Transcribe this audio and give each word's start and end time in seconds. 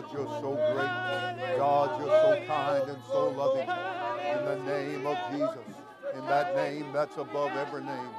God, 0.00 0.12
you're 0.12 0.40
so 0.40 0.54
great. 0.54 1.58
God, 1.58 2.00
you're 2.00 2.08
so 2.08 2.44
kind 2.46 2.88
and 2.88 3.02
so 3.10 3.30
loving. 3.30 3.68
In 3.68 4.44
the 4.44 4.64
name 4.64 5.04
of 5.04 5.18
Jesus, 5.32 5.74
in 6.14 6.24
that 6.26 6.54
name 6.54 6.86
that's 6.92 7.16
above 7.16 7.50
every 7.56 7.82
name, 7.82 8.10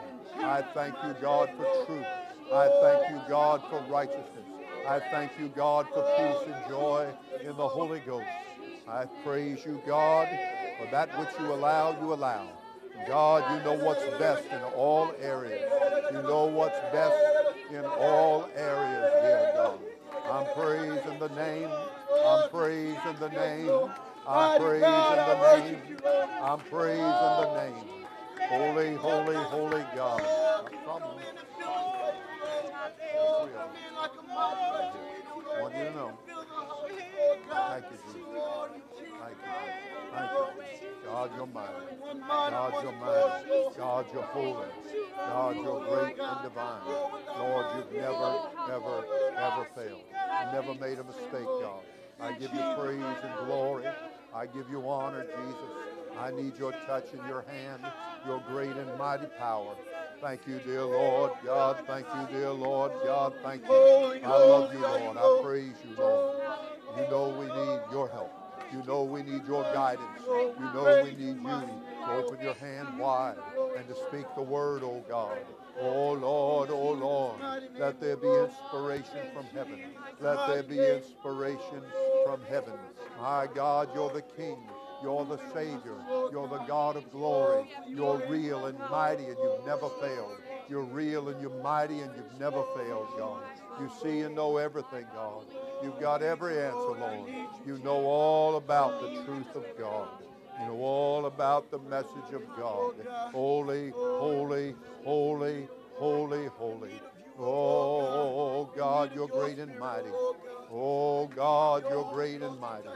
I 0.41 0.61
thank 0.73 0.93
you, 1.05 1.15
God, 1.21 1.50
for 1.55 1.86
truth. 1.86 2.05
I 2.52 2.68
thank 2.81 3.09
you, 3.11 3.21
God, 3.29 3.63
for 3.70 3.79
righteousness. 3.89 4.45
I 4.86 5.00
thank 5.00 5.31
you, 5.39 5.47
God, 5.55 5.88
for 5.93 6.04
peace 6.18 6.54
and 6.54 6.70
joy 6.70 7.07
in 7.41 7.55
the 7.55 7.68
Holy 7.68 8.00
Ghost. 8.00 8.27
I 8.86 9.05
praise 9.23 9.64
you, 9.66 9.82
God, 9.88 10.27
for 10.80 10.88
that 10.91 11.18
which 11.18 11.30
you 11.39 11.54
allow, 11.54 11.98
you 12.02 12.14
allow. 12.14 12.50
God, 13.07 13.57
you 13.57 13.64
know 13.64 13.86
what's 13.86 14.04
best 14.18 14.46
in 14.52 14.61
all 14.75 15.14
areas. 15.21 15.64
You 16.11 16.23
know 16.23 16.46
what's 16.46 16.80
best 16.91 17.16
in 17.71 17.86
all 17.86 18.50
areas. 18.55 19.18
I'm 20.31 20.45
praising 20.55 21.19
the 21.19 21.29
name. 21.29 21.69
I'm 22.25 22.49
praising 22.49 23.15
the 23.19 23.29
name. 23.29 23.69
I'm 24.27 24.59
praising 24.59 24.83
the 24.83 25.57
name. 25.57 25.81
I'm 26.41 26.59
praising 26.59 27.35
the 27.41 27.55
name. 27.55 27.85
Holy, 28.49 28.95
holy, 28.95 29.35
holy 29.35 29.83
God. 29.95 30.21
I 35.47 35.61
want 35.61 35.75
you 35.75 35.83
to 35.85 35.91
know. 35.91 36.17
Thank 37.69 37.85
you, 37.91 37.97
Jesus. 37.97 38.25
Thank 39.19 39.38
you. 39.45 39.88
God, 40.12 41.31
you're 41.36 41.45
mighty. 41.48 41.73
God, 42.26 42.84
you're 42.84 42.91
mighty. 42.94 43.77
God, 43.77 44.05
you're 44.13 44.23
holy. 44.23 44.67
God, 45.16 45.55
you're 45.55 45.86
great 45.86 46.20
and 46.20 46.44
divine. 46.44 46.81
Lord, 47.38 47.66
you've 47.76 48.02
never, 48.02 48.40
ever, 48.72 49.05
ever 49.38 49.67
failed. 49.76 50.03
You 50.09 50.52
never 50.53 50.73
made 50.76 51.00
a 51.00 51.03
mistake, 51.03 51.45
God. 51.45 51.83
I 52.20 52.33
give 52.33 52.53
you 52.53 52.75
praise 52.78 53.17
and 53.23 53.48
glory. 53.48 53.86
I 54.36 54.45
give 54.45 54.70
you 54.70 54.88
honor, 54.88 55.23
Jesus. 55.23 55.89
I 56.20 56.31
need 56.31 56.58
your 56.58 56.73
touch 56.86 57.05
and 57.14 57.28
your 57.28 57.44
hand, 57.44 57.81
your 58.26 58.44
great 58.48 58.76
and 58.76 58.98
mighty 58.98 59.28
power. 59.38 59.73
Thank 60.22 60.45
you, 60.48 60.59
dear 60.66 60.83
Lord 60.83 61.31
God. 61.45 61.81
Thank 61.88 62.05
you, 62.14 62.38
dear 62.38 62.52
Lord 62.52 62.92
God. 63.05 63.33
Thank 63.42 63.66
you. 63.66 63.73
I 63.73 64.28
love 64.28 64.73
you, 64.73 64.80
Lord. 64.81 65.17
I 65.17 65.39
praise 65.42 65.76
you, 65.88 65.95
Lord. 65.98 66.42
You 66.98 67.03
know 67.09 67.30
we 67.30 67.45
need 67.45 67.80
your 67.94 68.09
help. 68.09 68.19
You 68.72 68.84
know 68.84 69.03
we 69.03 69.23
need 69.23 69.45
your 69.48 69.64
guidance. 69.73 70.22
You 70.28 70.70
know 70.73 71.02
we 71.03 71.12
need 71.12 71.38
you 71.38 71.44
to 71.44 72.12
open 72.12 72.39
your 72.42 72.53
hand 72.56 73.00
wide 73.00 73.36
and 73.78 73.88
to 73.88 73.95
speak 74.08 74.26
the 74.36 74.42
word, 74.42 74.84
oh 74.84 75.03
God. 75.09 75.38
Oh 75.81 76.11
Lord, 76.14 76.70
oh 76.72 76.92
Lord, 76.92 77.42
let 77.78 78.00
there 78.02 78.17
be 78.17 78.28
inspiration 78.28 79.31
from 79.34 79.45
heaven. 79.53 79.80
Let 80.20 80.48
there 80.48 80.64
be 80.64 80.78
inspiration 80.80 81.81
from 82.26 82.42
heaven. 82.50 82.73
My 83.20 83.48
God, 83.53 83.89
you're 83.95 84.11
the 84.11 84.22
King. 84.22 84.58
You're 85.02 85.26
the 85.26 85.39
Savior. 85.54 85.95
You're 86.31 86.50
the 86.50 86.64
God 86.67 86.98
of 86.98 87.09
glory. 87.11 87.70
You're 87.88 88.22
real 88.28 88.66
and 88.66 88.78
mighty 88.92 89.26
and 89.26 89.38
you've 89.42 89.66
never 89.66 89.89
failed. 90.02 90.38
You're 90.70 90.83
real 90.83 91.30
and 91.30 91.42
you're 91.42 91.64
mighty 91.64 92.02
and 92.02 92.11
you've 92.16 92.39
never 92.39 92.64
failed, 92.76 93.08
God. 93.17 93.42
You 93.80 93.89
see 94.02 94.22
and 94.22 94.35
know 94.35 94.58
everything, 94.58 95.05
God. 95.13 95.45
You've 95.83 95.99
got 95.99 96.22
every 96.22 96.59
answer, 96.59 96.77
Lord. 96.77 97.30
You 97.66 97.77
know 97.80 98.05
all 98.05 98.58
about 98.58 99.02
the 99.02 99.23
truth 99.23 99.55
of 99.55 99.63
God. 99.77 100.09
You 100.59 100.67
know 100.67 100.81
all 100.81 101.25
about 101.25 101.71
the 101.71 101.80
message 101.80 102.33
of 102.33 102.41
God. 102.58 102.95
Holy, 103.31 103.91
holy, 103.91 104.75
holy, 105.05 105.67
holy, 105.95 106.47
holy. 106.47 107.02
Oh, 107.41 108.69
God, 108.75 109.16
you're 109.16 109.30
great 109.30 109.59
and 109.59 109.80
mighty. 109.80 110.09
Oh, 110.69 111.27
God, 111.27 111.86
you're 111.89 112.11
great 112.11 112.41
and 112.41 112.59
mighty. 112.59 112.89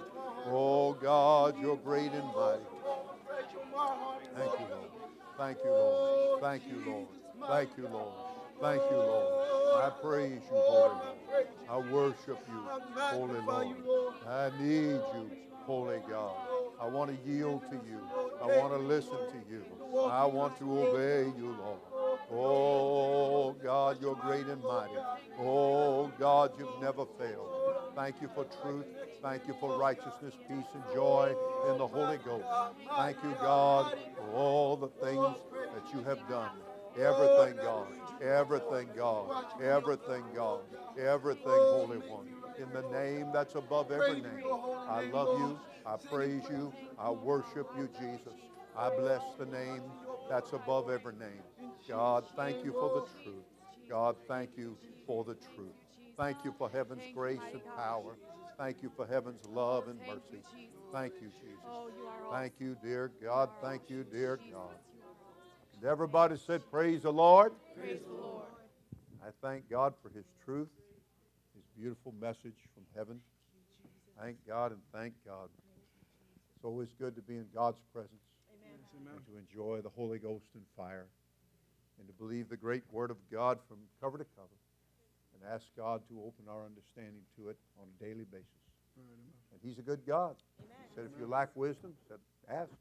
Oh, 0.48 0.94
God, 1.02 1.56
you're 1.62 1.78
great 1.78 2.12
and 2.12 2.26
mighty. 2.36 2.64
Thank 4.36 4.60
you, 4.60 4.66
Lord. 4.70 4.90
Thank 5.38 5.58
you, 5.64 5.72
Lord. 5.72 6.42
Thank 6.42 6.64
you, 6.68 6.84
Lord. 6.86 7.08
Thank 7.48 7.78
you, 7.78 7.88
Lord. 7.88 8.43
Thank 8.64 8.82
you, 8.92 8.96
Lord. 8.98 9.84
I 9.84 9.90
praise 10.02 10.40
you, 10.50 10.56
Holy 10.56 10.96
Lord. 10.96 11.48
I 11.70 11.78
worship 11.92 12.40
you, 12.48 12.64
Holy 12.96 13.42
Lord. 13.42 14.16
I 14.26 14.52
need 14.58 15.02
you, 15.14 15.30
Holy 15.66 16.00
God. 16.10 16.38
I 16.80 16.88
want 16.88 17.12
to 17.12 17.30
yield 17.30 17.62
to 17.70 17.76
you. 17.76 18.00
I 18.42 18.46
want 18.58 18.72
to 18.72 18.80
listen 18.80 19.12
to 19.12 19.52
you. 19.52 19.66
I 20.10 20.26
want 20.26 20.58
to 20.60 20.80
obey 20.80 21.26
you, 21.38 21.58
Lord. 21.60 21.80
Oh, 22.32 23.52
God, 23.62 24.02
you're 24.02 24.16
great 24.16 24.46
and 24.46 24.64
mighty. 24.64 24.94
Oh, 25.40 26.10
God, 26.18 26.54
you've 26.58 26.82
never 26.82 27.06
failed. 27.20 27.50
Thank 27.98 28.22
you 28.22 28.30
for 28.34 28.46
truth. 28.62 28.86
Thank 29.22 29.46
you 29.46 29.56
for 29.60 29.78
righteousness, 29.78 30.36
peace, 30.48 30.72
and 30.74 30.84
joy 30.94 31.36
in 31.70 31.78
the 31.78 31.88
Holy 31.88 32.18
Ghost. 32.20 32.46
Thank 32.96 33.18
you, 33.24 33.36
God, 33.42 33.98
for 34.16 34.32
all 34.34 34.78
the 34.78 34.88
things 35.06 35.36
that 35.74 35.94
you 35.94 36.02
have 36.04 36.20
done. 36.30 36.52
Everything, 36.98 37.58
God. 37.58 37.88
Everything, 38.22 38.90
God. 38.96 39.46
Everything, 39.62 40.24
God. 40.36 40.62
Everything, 40.98 41.44
Holy 41.46 41.98
One. 41.98 42.28
In 42.58 42.70
the 42.72 42.88
name 42.90 43.28
that's 43.34 43.56
above 43.56 43.92
every 43.92 44.22
name. 44.22 44.44
I 44.88 45.02
love 45.12 45.40
you. 45.40 45.60
I 45.86 45.98
praise 45.98 46.44
you. 46.50 46.74
I 46.98 47.10
worship 47.10 47.68
you, 47.78 47.90
Jesus. 48.00 48.34
I 48.78 48.90
bless 48.90 49.22
the 49.38 49.46
name 49.46 49.84
that's 50.30 50.54
above 50.54 50.90
every 50.90 51.14
name. 51.14 51.44
God, 51.88 52.26
thank 52.36 52.64
you 52.64 52.72
for 52.72 53.02
the 53.02 53.24
truth. 53.24 53.44
God, 53.90 54.16
thank 54.28 54.52
you 54.56 54.78
for 55.06 55.24
the 55.24 55.36
truth. 55.56 55.74
Thank 56.18 56.38
you 56.46 56.54
for 56.58 56.70
heaven's 56.70 57.04
grace 57.14 57.40
and 57.52 57.62
power. 57.76 58.16
Thank 58.58 58.84
you 58.84 58.92
for 58.96 59.06
heaven's 59.06 59.46
love 59.48 59.88
and 59.88 60.00
mercy. 60.00 60.44
Thank 60.92 61.14
you, 61.22 61.30
Jesus. 61.42 61.66
Oh, 61.68 61.90
thank 62.32 62.54
you, 62.60 62.78
dear 62.84 63.12
God. 63.22 63.50
Thank 63.62 63.90
you, 63.90 64.04
dear 64.04 64.40
God. 64.52 64.93
Everybody 65.86 66.38
said, 66.38 66.62
Praise 66.72 67.02
the 67.02 67.12
Lord. 67.12 67.52
Praise 67.78 68.00
the 68.08 68.14
Lord. 68.14 68.48
I 69.22 69.32
thank 69.42 69.70
God 69.70 69.94
for 70.02 70.08
his 70.10 70.24
truth, 70.46 70.70
his 71.54 71.64
beautiful 71.78 72.14
message 72.22 72.56
from 72.74 72.84
heaven. 72.96 73.20
Thank 74.18 74.38
God 74.48 74.72
and 74.72 74.80
thank 74.94 75.14
God. 75.26 75.50
It's 76.56 76.64
always 76.64 76.88
good 76.98 77.18
to 77.18 77.22
be 77.22 77.36
in 77.36 77.48
God's 77.54 77.82
presence 77.92 78.24
Amen. 78.56 78.80
and 79.18 79.26
to 79.28 79.38
enjoy 79.38 79.82
the 79.82 79.90
Holy 79.90 80.20
Ghost 80.20 80.46
and 80.56 80.64
fire 80.78 81.08
and 82.00 82.08
to 82.08 82.14
believe 82.14 82.48
the 82.48 82.56
great 82.56 82.84
Word 82.90 83.12
of 83.12 83.18
God 83.30 83.60
from 83.68 83.78
cover 84.00 84.18
to 84.18 84.26
cover 84.38 84.56
and 85.36 85.54
ask 85.54 85.66
God 85.76 86.02
to 86.08 86.20
open 86.20 86.46
our 86.48 86.64
understanding 86.66 87.28
to 87.36 87.50
it 87.50 87.58
on 87.78 87.88
a 87.88 88.04
daily 88.04 88.24
basis. 88.32 88.48
And 89.52 89.60
He's 89.62 89.80
a 89.80 89.82
good 89.82 90.06
God. 90.08 90.36
He 90.62 90.68
said, 90.96 91.10
if 91.14 91.20
you 91.20 91.28
lack 91.28 91.50
wisdom, 91.56 91.94
said, 92.08 92.20
ask. 92.50 92.72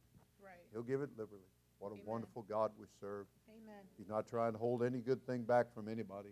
Right. 0.42 0.54
He'll 0.72 0.82
give 0.82 1.00
it 1.02 1.10
liberally. 1.18 1.42
What 1.82 1.90
a 1.90 1.94
Amen. 1.94 2.06
wonderful 2.06 2.42
God 2.48 2.70
we 2.78 2.86
serve. 3.00 3.26
Amen. 3.50 3.82
He's 3.98 4.08
not 4.08 4.28
trying 4.28 4.52
to 4.52 4.58
hold 4.58 4.84
any 4.84 4.98
good 4.98 5.26
thing 5.26 5.42
back 5.42 5.74
from 5.74 5.88
anybody. 5.88 6.28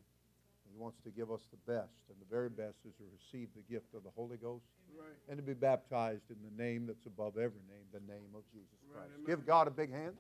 He 0.70 0.78
wants 0.78 1.00
to 1.02 1.10
give 1.10 1.32
us 1.32 1.40
the 1.50 1.56
best, 1.66 2.06
and 2.08 2.16
the 2.20 2.30
very 2.30 2.48
best 2.48 2.78
is 2.86 2.94
to 2.98 3.04
receive 3.10 3.48
the 3.56 3.62
gift 3.62 3.92
of 3.92 4.04
the 4.04 4.10
Holy 4.14 4.36
Ghost 4.36 4.62
Right. 4.96 5.08
and 5.28 5.36
to 5.38 5.42
be 5.42 5.54
baptized 5.54 6.30
in 6.30 6.36
the 6.44 6.62
name 6.62 6.86
that's 6.86 7.04
above 7.06 7.36
every 7.36 7.62
name, 7.68 7.82
the 7.92 7.98
name 8.12 8.30
of 8.36 8.42
Jesus 8.52 8.78
Right, 8.94 9.00
Christ. 9.00 9.10
amen. 9.16 9.26
Give 9.26 9.44
God 9.44 9.66
a 9.66 9.72
big 9.72 9.90
hand. 9.90 10.14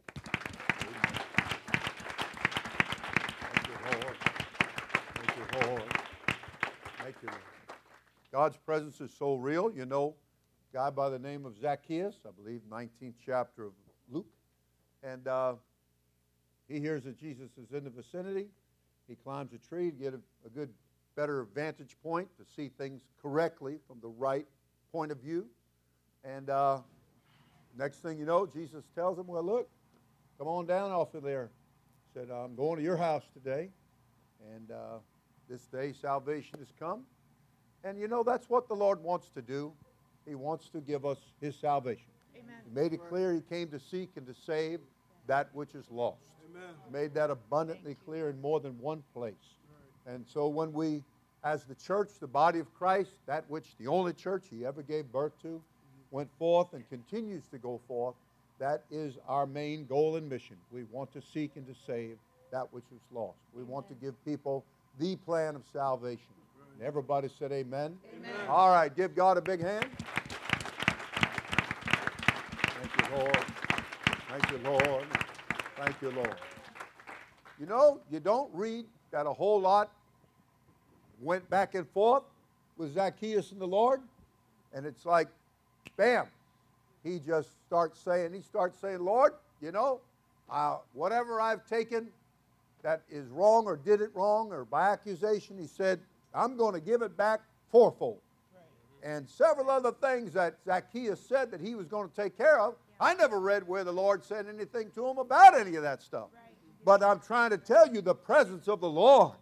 Amen. 0.82 1.22
Thank 3.38 3.68
you, 3.68 3.74
Lord. 3.86 4.16
Thank 5.14 5.36
you, 5.36 5.68
Lord. 5.68 5.92
Thank 6.98 7.16
you, 7.22 7.28
Lord. 7.28 7.42
God's 8.32 8.56
presence 8.56 9.00
is 9.00 9.12
so 9.16 9.36
real. 9.36 9.70
You 9.70 9.86
know, 9.86 10.16
a 10.72 10.76
guy 10.76 10.90
by 10.90 11.08
the 11.08 11.20
name 11.20 11.46
of 11.46 11.56
Zacchaeus, 11.56 12.16
I 12.26 12.30
believe, 12.32 12.62
19th 12.68 13.14
chapter 13.24 13.66
of 13.66 13.72
Luke. 14.10 14.26
And 15.02 15.26
uh, 15.26 15.54
he 16.68 16.80
hears 16.80 17.04
that 17.04 17.18
Jesus 17.18 17.50
is 17.56 17.72
in 17.72 17.84
the 17.84 17.90
vicinity. 17.90 18.46
He 19.08 19.14
climbs 19.14 19.52
a 19.52 19.58
tree 19.58 19.90
to 19.90 19.96
get 19.96 20.14
a, 20.14 20.20
a 20.46 20.50
good, 20.50 20.70
better 21.16 21.46
vantage 21.54 21.96
point 22.02 22.28
to 22.38 22.44
see 22.54 22.68
things 22.68 23.02
correctly 23.20 23.78
from 23.86 23.98
the 24.00 24.08
right 24.08 24.46
point 24.92 25.10
of 25.10 25.18
view. 25.18 25.46
And 26.24 26.50
uh, 26.50 26.78
next 27.76 27.98
thing 27.98 28.18
you 28.18 28.26
know, 28.26 28.46
Jesus 28.46 28.84
tells 28.94 29.18
him, 29.18 29.26
Well, 29.26 29.42
look, 29.42 29.68
come 30.38 30.48
on 30.48 30.66
down 30.66 30.90
off 30.90 31.14
of 31.14 31.22
there. 31.22 31.50
Said, 32.14 32.28
I'm 32.30 32.54
going 32.54 32.76
to 32.76 32.82
your 32.82 32.96
house 32.96 33.24
today. 33.32 33.70
And 34.54 34.70
uh, 34.70 34.98
this 35.48 35.66
day 35.66 35.92
salvation 35.92 36.58
has 36.58 36.72
come. 36.78 37.02
And 37.84 37.98
you 37.98 38.08
know, 38.08 38.22
that's 38.22 38.48
what 38.48 38.68
the 38.68 38.74
Lord 38.74 39.02
wants 39.02 39.30
to 39.30 39.42
do. 39.42 39.72
He 40.26 40.34
wants 40.34 40.68
to 40.70 40.80
give 40.80 41.06
us 41.06 41.18
his 41.40 41.56
salvation. 41.56 42.10
Amen. 42.42 42.56
He 42.66 42.80
made 42.80 42.92
it 42.92 43.00
clear 43.08 43.32
he 43.32 43.40
came 43.40 43.68
to 43.68 43.80
seek 43.80 44.10
and 44.16 44.26
to 44.26 44.34
save 44.34 44.80
that 45.26 45.48
which 45.52 45.74
is 45.74 45.84
lost. 45.90 46.22
Amen. 46.50 46.70
Made 46.92 47.14
that 47.14 47.30
abundantly 47.30 47.96
clear 48.04 48.30
in 48.30 48.40
more 48.40 48.60
than 48.60 48.78
one 48.80 49.02
place. 49.14 49.34
And 50.06 50.24
so 50.26 50.48
when 50.48 50.72
we, 50.72 51.04
as 51.44 51.64
the 51.64 51.74
church, 51.74 52.08
the 52.20 52.26
body 52.26 52.58
of 52.58 52.72
Christ, 52.74 53.12
that 53.26 53.44
which 53.48 53.76
the 53.78 53.86
only 53.86 54.12
church 54.12 54.44
he 54.50 54.64
ever 54.64 54.82
gave 54.82 55.10
birth 55.12 55.32
to, 55.42 55.62
went 56.10 56.28
forth 56.38 56.72
and 56.72 56.88
continues 56.88 57.46
to 57.48 57.58
go 57.58 57.80
forth, 57.86 58.14
that 58.58 58.84
is 58.90 59.18
our 59.28 59.46
main 59.46 59.86
goal 59.86 60.16
and 60.16 60.28
mission. 60.28 60.56
We 60.72 60.84
want 60.84 61.12
to 61.12 61.22
seek 61.22 61.52
and 61.56 61.66
to 61.66 61.74
save 61.86 62.16
that 62.50 62.72
which 62.72 62.84
was 62.90 63.00
lost. 63.12 63.38
We 63.54 63.62
want 63.62 63.88
to 63.88 63.94
give 63.94 64.22
people 64.24 64.64
the 64.98 65.16
plan 65.16 65.54
of 65.54 65.62
salvation. 65.72 66.34
Everybody 66.82 67.28
said 67.38 67.52
amen. 67.52 67.98
amen. 68.16 68.32
All 68.48 68.70
right, 68.70 68.94
give 68.94 69.14
God 69.14 69.36
a 69.36 69.42
big 69.42 69.60
hand. 69.60 69.86
Thank 73.10 73.22
you, 73.22 73.24
Lord. 73.24 73.46
Thank 74.28 74.50
you, 74.50 74.58
Lord. 74.58 75.06
Thank 75.76 76.02
you, 76.02 76.10
Lord. 76.10 76.36
You 77.58 77.66
know, 77.66 78.00
you 78.10 78.20
don't 78.20 78.50
read 78.54 78.84
that 79.10 79.26
a 79.26 79.32
whole 79.32 79.60
lot 79.60 79.90
went 81.20 81.48
back 81.50 81.74
and 81.74 81.88
forth 81.88 82.22
with 82.76 82.94
Zacchaeus 82.94 83.50
and 83.52 83.60
the 83.60 83.66
Lord. 83.66 84.00
And 84.72 84.86
it's 84.86 85.04
like, 85.04 85.28
bam, 85.96 86.26
he 87.02 87.18
just 87.18 87.50
starts 87.66 87.98
saying, 87.98 88.32
he 88.32 88.42
starts 88.42 88.78
saying, 88.78 89.00
Lord, 89.00 89.34
you 89.60 89.72
know, 89.72 90.00
uh, 90.48 90.76
whatever 90.92 91.40
I've 91.40 91.66
taken 91.66 92.08
that 92.82 93.02
is 93.10 93.26
wrong 93.28 93.66
or 93.66 93.76
did 93.76 94.00
it 94.00 94.10
wrong 94.14 94.52
or 94.52 94.64
by 94.64 94.90
accusation, 94.90 95.58
he 95.58 95.66
said, 95.66 95.98
I'm 96.32 96.56
going 96.56 96.74
to 96.74 96.80
give 96.80 97.02
it 97.02 97.16
back 97.16 97.40
fourfold. 97.70 98.18
Right. 98.54 99.16
And 99.16 99.28
several 99.28 99.68
other 99.68 99.92
things 99.92 100.32
that 100.34 100.54
Zacchaeus 100.64 101.20
said 101.20 101.50
that 101.50 101.60
he 101.60 101.74
was 101.74 101.88
going 101.88 102.08
to 102.08 102.14
take 102.14 102.38
care 102.38 102.60
of. 102.60 102.74
I 103.00 103.14
never 103.14 103.40
read 103.40 103.66
where 103.66 103.82
the 103.82 103.92
Lord 103.92 104.22
said 104.22 104.46
anything 104.46 104.90
to 104.94 105.06
him 105.08 105.18
about 105.18 105.58
any 105.58 105.76
of 105.76 105.82
that 105.82 106.02
stuff. 106.02 106.28
Right. 106.34 106.54
But 106.84 107.02
I'm 107.02 107.20
trying 107.20 107.50
to 107.50 107.58
tell 107.58 107.92
you 107.92 108.02
the 108.02 108.14
presence 108.14 108.68
of 108.68 108.80
the 108.80 108.90
Lord 108.90 109.32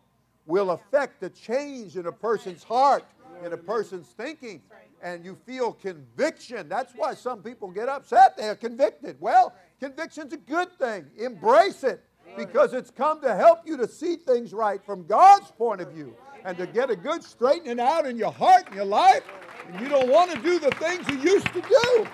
will 0.46 0.70
affect 0.70 1.20
the 1.20 1.30
change 1.30 1.96
in 1.96 2.06
a 2.06 2.12
person's 2.12 2.62
heart, 2.62 3.04
in 3.44 3.52
a 3.52 3.56
person's 3.56 4.06
thinking. 4.08 4.62
And 5.02 5.24
you 5.24 5.36
feel 5.46 5.72
conviction. 5.72 6.68
That's 6.68 6.92
why 6.94 7.14
some 7.14 7.42
people 7.42 7.70
get 7.70 7.88
upset. 7.88 8.36
They're 8.36 8.56
convicted. 8.56 9.16
Well, 9.20 9.54
conviction's 9.78 10.32
a 10.32 10.38
good 10.38 10.72
thing. 10.78 11.06
Embrace 11.16 11.84
it 11.84 12.02
because 12.36 12.74
it's 12.74 12.90
come 12.90 13.20
to 13.22 13.34
help 13.34 13.60
you 13.64 13.76
to 13.76 13.86
see 13.88 14.16
things 14.16 14.52
right 14.52 14.84
from 14.84 15.06
God's 15.06 15.50
point 15.52 15.80
of 15.80 15.92
view 15.92 16.16
and 16.44 16.56
to 16.58 16.66
get 16.66 16.90
a 16.90 16.96
good 16.96 17.22
straightening 17.22 17.80
out 17.80 18.06
in 18.06 18.16
your 18.16 18.32
heart 18.32 18.66
and 18.66 18.74
your 18.74 18.84
life. 18.84 19.22
And 19.68 19.80
you 19.80 19.88
don't 19.88 20.08
want 20.08 20.32
to 20.32 20.38
do 20.40 20.58
the 20.58 20.70
things 20.72 21.08
you 21.08 21.18
used 21.18 21.52
to 21.52 21.60
do. 21.60 22.06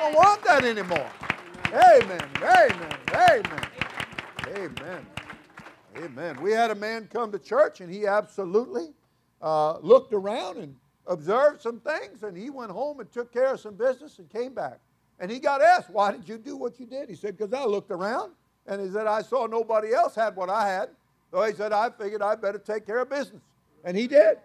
Don't 0.00 0.14
want 0.14 0.42
that 0.44 0.64
anymore. 0.64 1.10
Amen. 1.66 2.26
Amen. 2.36 2.96
Amen. 3.12 3.66
Amen. 4.48 5.06
Amen. 5.98 6.40
We 6.40 6.52
had 6.52 6.70
a 6.70 6.74
man 6.74 7.06
come 7.12 7.30
to 7.32 7.38
church 7.38 7.82
and 7.82 7.92
he 7.92 8.06
absolutely 8.06 8.94
uh, 9.42 9.76
looked 9.80 10.14
around 10.14 10.56
and 10.56 10.74
observed 11.06 11.60
some 11.60 11.80
things 11.80 12.22
and 12.22 12.34
he 12.34 12.48
went 12.48 12.70
home 12.70 13.00
and 13.00 13.12
took 13.12 13.30
care 13.30 13.52
of 13.52 13.60
some 13.60 13.74
business 13.74 14.18
and 14.18 14.30
came 14.30 14.54
back. 14.54 14.80
And 15.18 15.30
he 15.30 15.38
got 15.38 15.60
asked, 15.60 15.90
Why 15.90 16.12
did 16.12 16.26
you 16.26 16.38
do 16.38 16.56
what 16.56 16.80
you 16.80 16.86
did? 16.86 17.10
He 17.10 17.14
said, 17.14 17.36
Because 17.36 17.52
I 17.52 17.66
looked 17.66 17.90
around 17.90 18.32
and 18.66 18.80
he 18.80 18.88
said, 18.90 19.06
I 19.06 19.20
saw 19.20 19.44
nobody 19.44 19.92
else 19.92 20.14
had 20.14 20.34
what 20.34 20.48
I 20.48 20.66
had. 20.66 20.88
So 21.30 21.42
he 21.42 21.52
said, 21.52 21.74
I 21.74 21.90
figured 21.90 22.22
I 22.22 22.36
better 22.36 22.58
take 22.58 22.86
care 22.86 23.00
of 23.00 23.10
business. 23.10 23.42
And 23.84 23.94
he 23.98 24.06
did. 24.06 24.38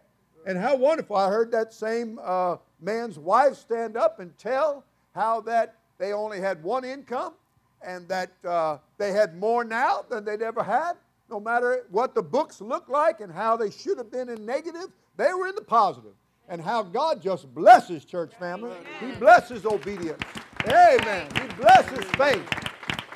And 0.46 0.58
how 0.58 0.76
wonderful. 0.76 1.16
I 1.16 1.30
heard 1.30 1.50
that 1.54 1.74
same 1.74 2.20
uh, 2.22 2.58
man's 2.82 3.18
wife 3.18 3.56
stand 3.56 3.96
up 3.96 4.20
and 4.20 4.38
tell 4.38 4.84
how 5.16 5.42
that 5.42 5.78
they 5.98 6.14
only 6.14 6.40
had 6.40 6.62
one 6.62 6.84
income 6.84 7.34
and 7.82 8.08
that 8.10 8.32
uh, 8.46 8.78
they 8.98 9.12
had 9.12 9.38
more 9.38 9.64
now 9.64 10.06
than 10.10 10.26
they'd 10.26 10.42
ever 10.42 10.62
had 10.62 10.94
no 11.30 11.40
matter 11.40 11.86
what 11.90 12.14
the 12.14 12.22
books 12.22 12.62
look 12.62 12.88
like 12.88 13.20
and 13.20 13.32
how 13.32 13.58
they 13.58 13.72
should 13.72 13.98
have 13.98 14.12
been 14.12 14.30
in 14.30 14.46
negative, 14.46 14.88
they 15.18 15.34
were 15.34 15.48
in 15.48 15.56
the 15.56 15.62
positive. 15.62 16.14
And 16.48 16.62
how 16.62 16.84
God 16.84 17.24
just 17.24 17.54
blesses 17.56 18.06
church 18.06 18.32
family. 18.36 18.76
He 19.00 19.12
blesses 19.14 19.66
obedience. 19.66 20.22
Amen. 20.68 21.28
He 21.42 21.48
blesses 21.56 22.06
faith. 22.12 22.48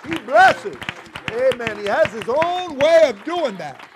He 0.07 0.17
blesses. 0.19 0.75
Amen. 1.31 1.77
He 1.77 1.85
has 1.85 2.11
his 2.11 2.27
own 2.27 2.77
way 2.79 3.03
of 3.05 3.23
doing 3.23 3.55
that. 3.57 3.87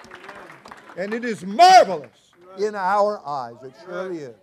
And 0.97 1.15
it 1.15 1.25
is 1.25 1.44
marvelous 1.44 2.33
in 2.59 2.75
our 2.75 3.25
eyes. 3.25 3.55
It 3.63 3.73
surely 3.83 4.19
is. 4.19 4.35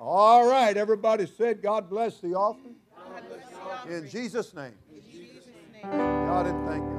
All 0.00 0.48
right. 0.48 0.74
Everybody 0.74 1.26
said, 1.26 1.60
God 1.60 1.90
bless 1.90 2.18
the 2.18 2.34
offering. 2.34 2.65
In 3.88 4.08
Jesus' 4.08 4.52
name. 4.54 4.74
God 5.82 6.46
and 6.46 6.68
thank 6.68 6.82
you, 6.82 6.95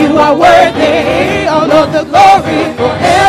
you 0.00 0.18
are 0.18 0.36
worthy. 0.36 1.46
All 1.48 1.70
of 1.70 1.92
the 1.92 2.04
glory 2.04 2.74
forever. 2.76 3.25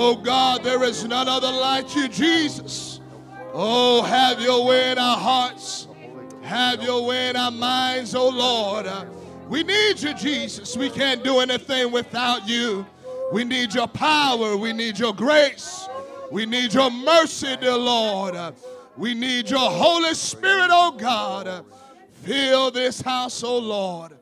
Oh 0.00 0.14
God, 0.14 0.62
there 0.62 0.84
is 0.84 1.04
none 1.04 1.26
other 1.26 1.50
like 1.50 1.96
you, 1.96 2.06
Jesus. 2.06 3.00
Oh, 3.52 4.00
have 4.02 4.40
your 4.40 4.64
way 4.64 4.92
in 4.92 4.96
our 4.96 5.16
hearts. 5.16 5.88
Have 6.42 6.84
your 6.84 7.04
way 7.04 7.30
in 7.30 7.34
our 7.34 7.50
minds, 7.50 8.14
oh 8.14 8.28
Lord. 8.28 8.86
We 9.48 9.64
need 9.64 10.00
you, 10.00 10.14
Jesus. 10.14 10.76
We 10.76 10.88
can't 10.88 11.24
do 11.24 11.40
anything 11.40 11.90
without 11.90 12.48
you. 12.48 12.86
We 13.32 13.42
need 13.42 13.74
your 13.74 13.88
power. 13.88 14.56
We 14.56 14.72
need 14.72 15.00
your 15.00 15.12
grace. 15.12 15.88
We 16.30 16.46
need 16.46 16.74
your 16.74 16.92
mercy, 16.92 17.56
dear 17.56 17.76
Lord. 17.76 18.54
We 18.96 19.14
need 19.14 19.50
your 19.50 19.68
Holy 19.68 20.14
Spirit, 20.14 20.68
oh 20.70 20.92
God. 20.92 21.64
Fill 22.22 22.70
this 22.70 23.00
house, 23.00 23.42
oh 23.42 23.58
Lord, 23.58 24.12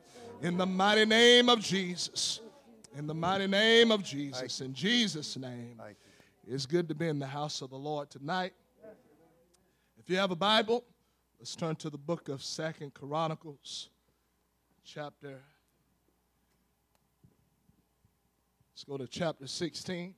in 0.41 0.57
the 0.57 0.65
mighty 0.65 1.05
name 1.05 1.49
of 1.49 1.59
Jesus. 1.59 2.41
In 2.97 3.05
the 3.05 3.13
mighty 3.13 3.45
name 3.45 3.91
of 3.91 4.03
Jesus. 4.03 4.59
In 4.59 4.73
Jesus' 4.73 5.37
name. 5.37 5.79
It's 6.47 6.65
good 6.65 6.89
to 6.89 6.95
be 6.95 7.07
in 7.07 7.19
the 7.19 7.27
house 7.27 7.61
of 7.61 7.69
the 7.69 7.77
Lord 7.77 8.09
tonight. 8.09 8.53
If 9.99 10.09
you 10.09 10.17
have 10.17 10.31
a 10.31 10.35
Bible, 10.35 10.83
let's 11.39 11.55
turn 11.55 11.75
to 11.75 11.91
the 11.91 11.97
book 11.99 12.27
of 12.27 12.41
Second 12.41 12.95
Chronicles, 12.95 13.89
chapter. 14.83 15.39
Let's 18.71 18.83
go 18.83 18.97
to 18.97 19.05
chapter 19.05 19.45
16. 19.45 20.15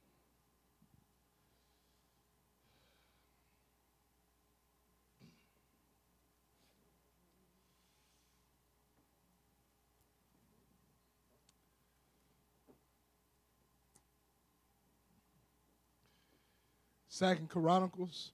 Second 17.19 17.49
Chronicles, 17.49 18.31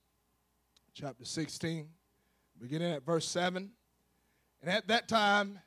chapter 0.93 1.25
16, 1.25 1.87
beginning 2.61 2.93
at 2.93 3.03
verse 3.03 3.27
7. 3.27 3.71
And 4.61 4.71
at 4.71 4.87
that 4.89 5.07
time, 5.07 5.59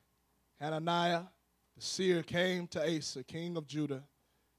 Hananiah 0.60 1.22
the 1.74 1.82
seer 1.82 2.22
came 2.22 2.68
to 2.68 2.96
Asa, 2.96 3.24
king 3.24 3.56
of 3.56 3.66
Judah, 3.66 4.04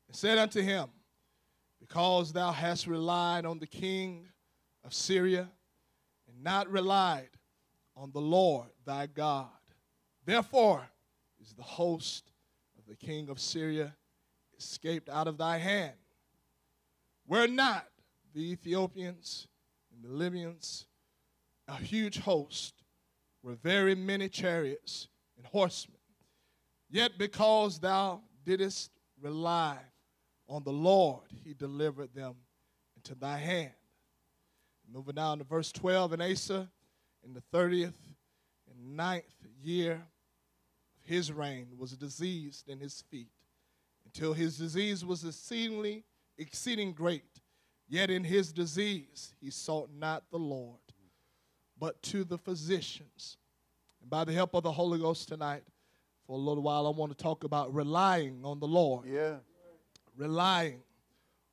and 0.09 0.13
said 0.13 0.37
unto 0.37 0.61
him, 0.61 0.89
Because 1.79 2.33
thou 2.33 2.51
hast 2.51 2.85
relied 2.85 3.45
on 3.45 3.59
the 3.59 3.65
king 3.65 4.27
of 4.83 4.93
Syria, 4.93 5.47
and 6.27 6.43
not 6.43 6.69
relied 6.69 7.29
on 7.95 8.11
the 8.11 8.19
Lord 8.19 8.67
thy 8.85 9.05
God, 9.05 9.47
therefore 10.25 10.85
is 11.41 11.53
the 11.53 11.63
host 11.63 12.33
of 12.77 12.85
the 12.89 12.97
king 12.97 13.29
of 13.29 13.39
Syria 13.39 13.95
escaped 14.57 15.07
out 15.07 15.29
of 15.29 15.37
thy 15.37 15.59
hand. 15.59 15.95
Were 17.25 17.47
not 17.47 17.85
the 18.33 18.51
Ethiopians 18.51 19.47
and 19.93 20.03
the 20.03 20.15
Libyans 20.15 20.85
a 21.69 21.75
huge 21.75 22.19
host, 22.19 22.73
were 23.43 23.53
very 23.53 23.95
many 23.95 24.27
chariots 24.27 25.07
and 25.37 25.45
horsemen. 25.45 25.97
Yet 26.89 27.17
because 27.17 27.79
thou 27.79 28.21
didst 28.43 28.91
rely 29.21 29.77
on 30.47 30.63
the 30.63 30.71
Lord, 30.71 31.27
he 31.43 31.53
delivered 31.53 32.13
them 32.13 32.35
into 32.95 33.15
thy 33.15 33.37
hand. 33.37 33.71
Moving 34.91 35.15
down 35.15 35.37
to 35.37 35.43
verse 35.43 35.71
12, 35.71 36.13
and 36.13 36.21
Asa 36.23 36.67
in 37.23 37.33
the 37.33 37.43
30th 37.53 37.93
and 38.69 38.97
ninth 38.97 39.25
year 39.61 39.93
of 39.93 41.03
his 41.03 41.31
reign 41.31 41.67
was 41.77 41.91
diseased 41.91 42.67
in 42.67 42.79
his 42.79 43.03
feet 43.11 43.29
until 44.05 44.33
his 44.33 44.57
disease 44.57 45.05
was 45.05 45.23
exceedingly 45.23 46.03
exceeding 46.39 46.93
great. 46.93 47.38
Yet 47.89 48.11
in 48.11 48.23
his 48.23 48.53
disease 48.53 49.33
he 49.41 49.49
sought 49.49 49.89
not 49.91 50.23
the 50.29 50.37
Lord, 50.37 50.77
but 51.79 52.01
to 52.03 52.23
the 52.23 52.37
physicians. 52.37 53.37
And 54.01 54.09
by 54.09 54.23
the 54.23 54.31
help 54.31 54.53
of 54.53 54.63
the 54.63 54.71
Holy 54.71 54.99
Ghost 54.99 55.27
tonight, 55.27 55.63
for 56.27 56.33
a 56.33 56.39
little 56.39 56.61
while, 56.61 56.85
I 56.85 56.91
want 56.91 57.11
to 57.11 57.17
talk 57.17 57.43
about 57.43 57.73
relying 57.73 58.41
on 58.43 58.59
the 58.59 58.67
Lord. 58.67 59.07
Yeah, 59.07 59.37
Relying 60.15 60.81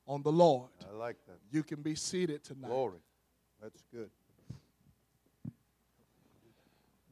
on 0.07 0.21
the 0.21 0.31
Lord. 0.31 0.69
I 0.87 0.95
like 0.95 1.15
that. 1.25 1.37
You 1.51 1.63
can 1.63 1.81
be 1.81 1.95
seated 1.95 2.43
tonight. 2.43 2.67
Glory. 2.67 2.99
That's 3.61 3.81
good. 3.91 4.11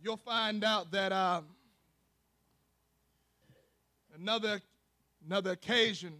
You'll 0.03 0.17
find 0.17 0.63
out 0.63 0.91
that 0.91 1.11
um, 1.11 1.45
another 4.13 4.61
another 5.25 5.51
occasion, 5.51 6.13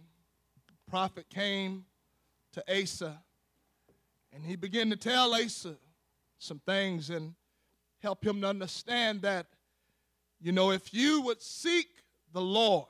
prophet 0.90 1.28
came 1.30 1.84
to 2.56 2.82
Asa, 2.82 3.22
and 4.32 4.44
he 4.44 4.56
began 4.56 4.90
to 4.90 4.96
tell 4.96 5.34
Asa 5.34 5.76
some 6.38 6.58
things 6.66 7.10
and 7.10 7.34
help 8.02 8.24
him 8.24 8.40
to 8.40 8.48
understand 8.48 9.22
that, 9.22 9.46
you 10.40 10.52
know, 10.52 10.70
if 10.70 10.92
you 10.92 11.20
would 11.22 11.42
seek 11.42 11.88
the 12.32 12.40
Lord, 12.40 12.86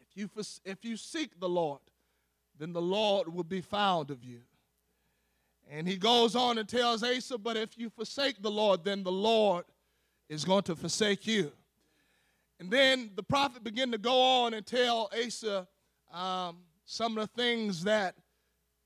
if 0.00 0.16
you 0.16 0.28
if 0.64 0.84
you 0.84 0.96
seek 0.96 1.38
the 1.38 1.48
Lord, 1.48 1.80
then 2.58 2.72
the 2.72 2.82
Lord 2.82 3.32
will 3.32 3.44
be 3.44 3.60
found 3.60 4.10
of 4.10 4.24
you. 4.24 4.40
And 5.70 5.88
he 5.88 5.96
goes 5.96 6.36
on 6.36 6.58
and 6.58 6.68
tells 6.68 7.02
Asa, 7.02 7.38
but 7.38 7.56
if 7.56 7.78
you 7.78 7.88
forsake 7.88 8.42
the 8.42 8.50
Lord, 8.50 8.84
then 8.84 9.02
the 9.02 9.12
Lord 9.12 9.64
is 10.28 10.44
going 10.44 10.64
to 10.64 10.76
forsake 10.76 11.26
you. 11.26 11.52
And 12.60 12.70
then 12.70 13.10
the 13.14 13.22
prophet 13.22 13.64
began 13.64 13.90
to 13.92 13.98
go 13.98 14.20
on 14.20 14.54
and 14.54 14.66
tell 14.66 15.10
Asa 15.24 15.66
um, 16.12 16.58
some 16.84 17.16
of 17.16 17.28
the 17.28 17.42
things 17.42 17.84
that 17.84 18.14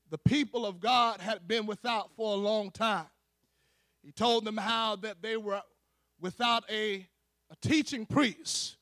the 0.09 0.17
people 0.17 0.65
of 0.65 0.79
God 0.79 1.21
had 1.21 1.47
been 1.47 1.65
without 1.65 2.09
for 2.15 2.33
a 2.33 2.37
long 2.37 2.71
time. 2.71 3.05
He 4.03 4.11
told 4.11 4.45
them 4.45 4.57
how 4.57 4.95
that 4.97 5.21
they 5.21 5.37
were 5.37 5.61
without 6.19 6.63
a, 6.69 7.07
a 7.51 7.55
teaching 7.61 8.05
priest 8.05 8.77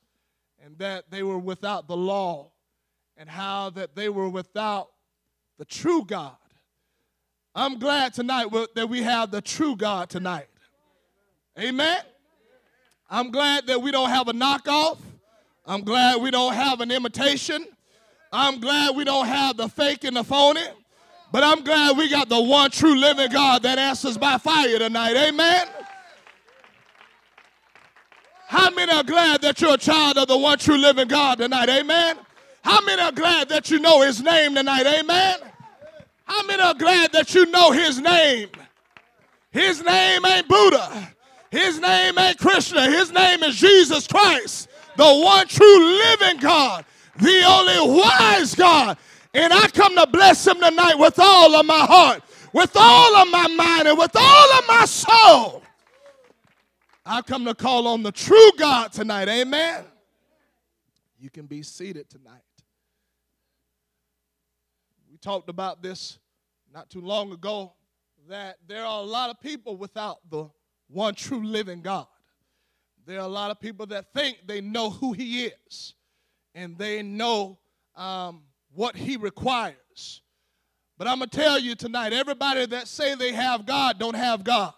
and 0.64 0.78
that 0.78 1.10
they 1.10 1.22
were 1.22 1.38
without 1.38 1.88
the 1.88 1.96
law 1.96 2.50
and 3.16 3.28
how 3.28 3.70
that 3.70 3.94
they 3.94 4.08
were 4.08 4.28
without 4.28 4.88
the 5.58 5.64
true 5.64 6.04
God. 6.04 6.36
I'm 7.54 7.78
glad 7.78 8.14
tonight 8.14 8.46
that 8.74 8.88
we 8.88 9.02
have 9.02 9.30
the 9.30 9.40
true 9.40 9.76
God 9.76 10.08
tonight. 10.08 10.46
Amen. 11.58 11.98
I'm 13.10 13.30
glad 13.30 13.66
that 13.66 13.82
we 13.82 13.90
don't 13.90 14.10
have 14.10 14.28
a 14.28 14.32
knockoff. 14.32 14.98
I'm 15.66 15.82
glad 15.82 16.22
we 16.22 16.30
don't 16.30 16.54
have 16.54 16.80
an 16.80 16.90
imitation. 16.90 17.66
I'm 18.32 18.60
glad 18.60 18.94
we 18.94 19.04
don't 19.04 19.26
have 19.26 19.56
the 19.56 19.68
fake 19.68 20.04
and 20.04 20.16
the 20.16 20.24
phony. 20.24 20.62
But 21.30 21.42
I'm 21.42 21.62
glad 21.62 21.96
we 21.96 22.08
got 22.08 22.28
the 22.28 22.40
one 22.40 22.70
true 22.70 22.96
living 22.96 23.30
God 23.30 23.62
that 23.62 23.78
answers 23.78 24.16
by 24.16 24.38
fire 24.38 24.78
tonight. 24.78 25.16
Amen. 25.16 25.66
How 28.46 28.70
many 28.70 28.90
are 28.90 29.04
glad 29.04 29.42
that 29.42 29.60
you're 29.60 29.74
a 29.74 29.78
child 29.78 30.16
of 30.16 30.26
the 30.26 30.38
one 30.38 30.56
true 30.56 30.78
living 30.78 31.08
God 31.08 31.38
tonight? 31.38 31.68
Amen. 31.68 32.16
How 32.62 32.80
many 32.80 33.02
are 33.02 33.12
glad 33.12 33.50
that 33.50 33.70
you 33.70 33.78
know 33.78 34.00
his 34.00 34.22
name 34.22 34.54
tonight? 34.54 34.86
Amen. 34.86 35.38
How 36.24 36.42
many 36.44 36.62
are 36.62 36.74
glad 36.74 37.12
that 37.12 37.34
you 37.34 37.46
know 37.46 37.72
his 37.72 38.00
name? 38.00 38.48
His 39.50 39.82
name 39.84 40.24
ain't 40.24 40.48
Buddha. 40.48 41.14
His 41.50 41.78
name 41.78 42.18
ain't 42.18 42.38
Krishna. 42.38 42.90
His 42.90 43.12
name 43.12 43.42
is 43.42 43.56
Jesus 43.56 44.06
Christ, 44.06 44.68
the 44.96 45.04
one 45.04 45.46
true 45.46 45.98
living 45.98 46.38
God, 46.38 46.84
the 47.16 47.42
only 47.44 48.00
wise 48.00 48.54
God. 48.54 48.96
And 49.34 49.52
I 49.52 49.68
come 49.68 49.94
to 49.96 50.06
bless 50.06 50.46
him 50.46 50.60
tonight 50.60 50.94
with 50.98 51.18
all 51.18 51.54
of 51.54 51.66
my 51.66 51.80
heart, 51.80 52.22
with 52.52 52.72
all 52.74 53.16
of 53.16 53.30
my 53.30 53.46
mind, 53.48 53.88
and 53.88 53.98
with 53.98 54.14
all 54.14 54.58
of 54.58 54.64
my 54.66 54.84
soul. 54.84 55.62
I 57.04 57.22
come 57.22 57.44
to 57.44 57.54
call 57.54 57.88
on 57.88 58.02
the 58.02 58.12
true 58.12 58.50
God 58.58 58.92
tonight. 58.92 59.28
Amen. 59.28 59.84
You 61.18 61.30
can 61.30 61.46
be 61.46 61.62
seated 61.62 62.08
tonight. 62.08 62.42
We 65.10 65.16
talked 65.18 65.48
about 65.48 65.82
this 65.82 66.18
not 66.72 66.90
too 66.90 67.00
long 67.00 67.32
ago 67.32 67.72
that 68.28 68.58
there 68.66 68.84
are 68.84 69.00
a 69.00 69.06
lot 69.06 69.30
of 69.30 69.40
people 69.40 69.76
without 69.76 70.18
the 70.30 70.48
one 70.88 71.14
true 71.14 71.44
living 71.44 71.80
God. 71.80 72.06
There 73.06 73.18
are 73.18 73.24
a 73.24 73.28
lot 73.28 73.50
of 73.50 73.58
people 73.58 73.86
that 73.86 74.12
think 74.14 74.40
they 74.46 74.60
know 74.60 74.90
who 74.90 75.12
He 75.12 75.46
is 75.46 75.94
and 76.54 76.76
they 76.76 77.02
know 77.02 77.58
um, 77.96 78.42
what 78.72 78.96
He 78.96 79.16
requires. 79.16 80.22
But 80.96 81.06
I'm 81.06 81.18
gonna 81.18 81.28
tell 81.28 81.58
you 81.58 81.74
tonight, 81.74 82.12
everybody 82.12 82.66
that 82.66 82.88
say 82.88 83.14
they 83.14 83.32
have 83.32 83.66
God 83.66 83.98
don't 83.98 84.16
have 84.16 84.44
God, 84.44 84.74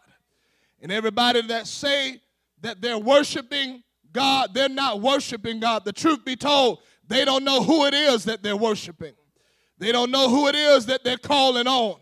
and 0.82 0.92
everybody 0.92 1.42
that 1.42 1.66
say 1.66 2.20
that 2.60 2.80
they're 2.80 2.98
worshiping 2.98 3.82
God, 4.12 4.54
they're 4.54 4.68
not 4.68 5.00
worshiping 5.00 5.60
God. 5.60 5.84
The 5.84 5.92
truth 5.92 6.24
be 6.24 6.36
told, 6.36 6.80
they 7.06 7.24
don't 7.24 7.44
know 7.44 7.62
who 7.62 7.86
it 7.86 7.94
is 7.94 8.24
that 8.24 8.42
they're 8.42 8.56
worshiping. 8.56 9.14
They 9.78 9.92
don't 9.92 10.10
know 10.10 10.28
who 10.28 10.48
it 10.48 10.54
is 10.54 10.86
that 10.86 11.04
they're 11.04 11.16
calling 11.16 11.66
on. 11.66 11.96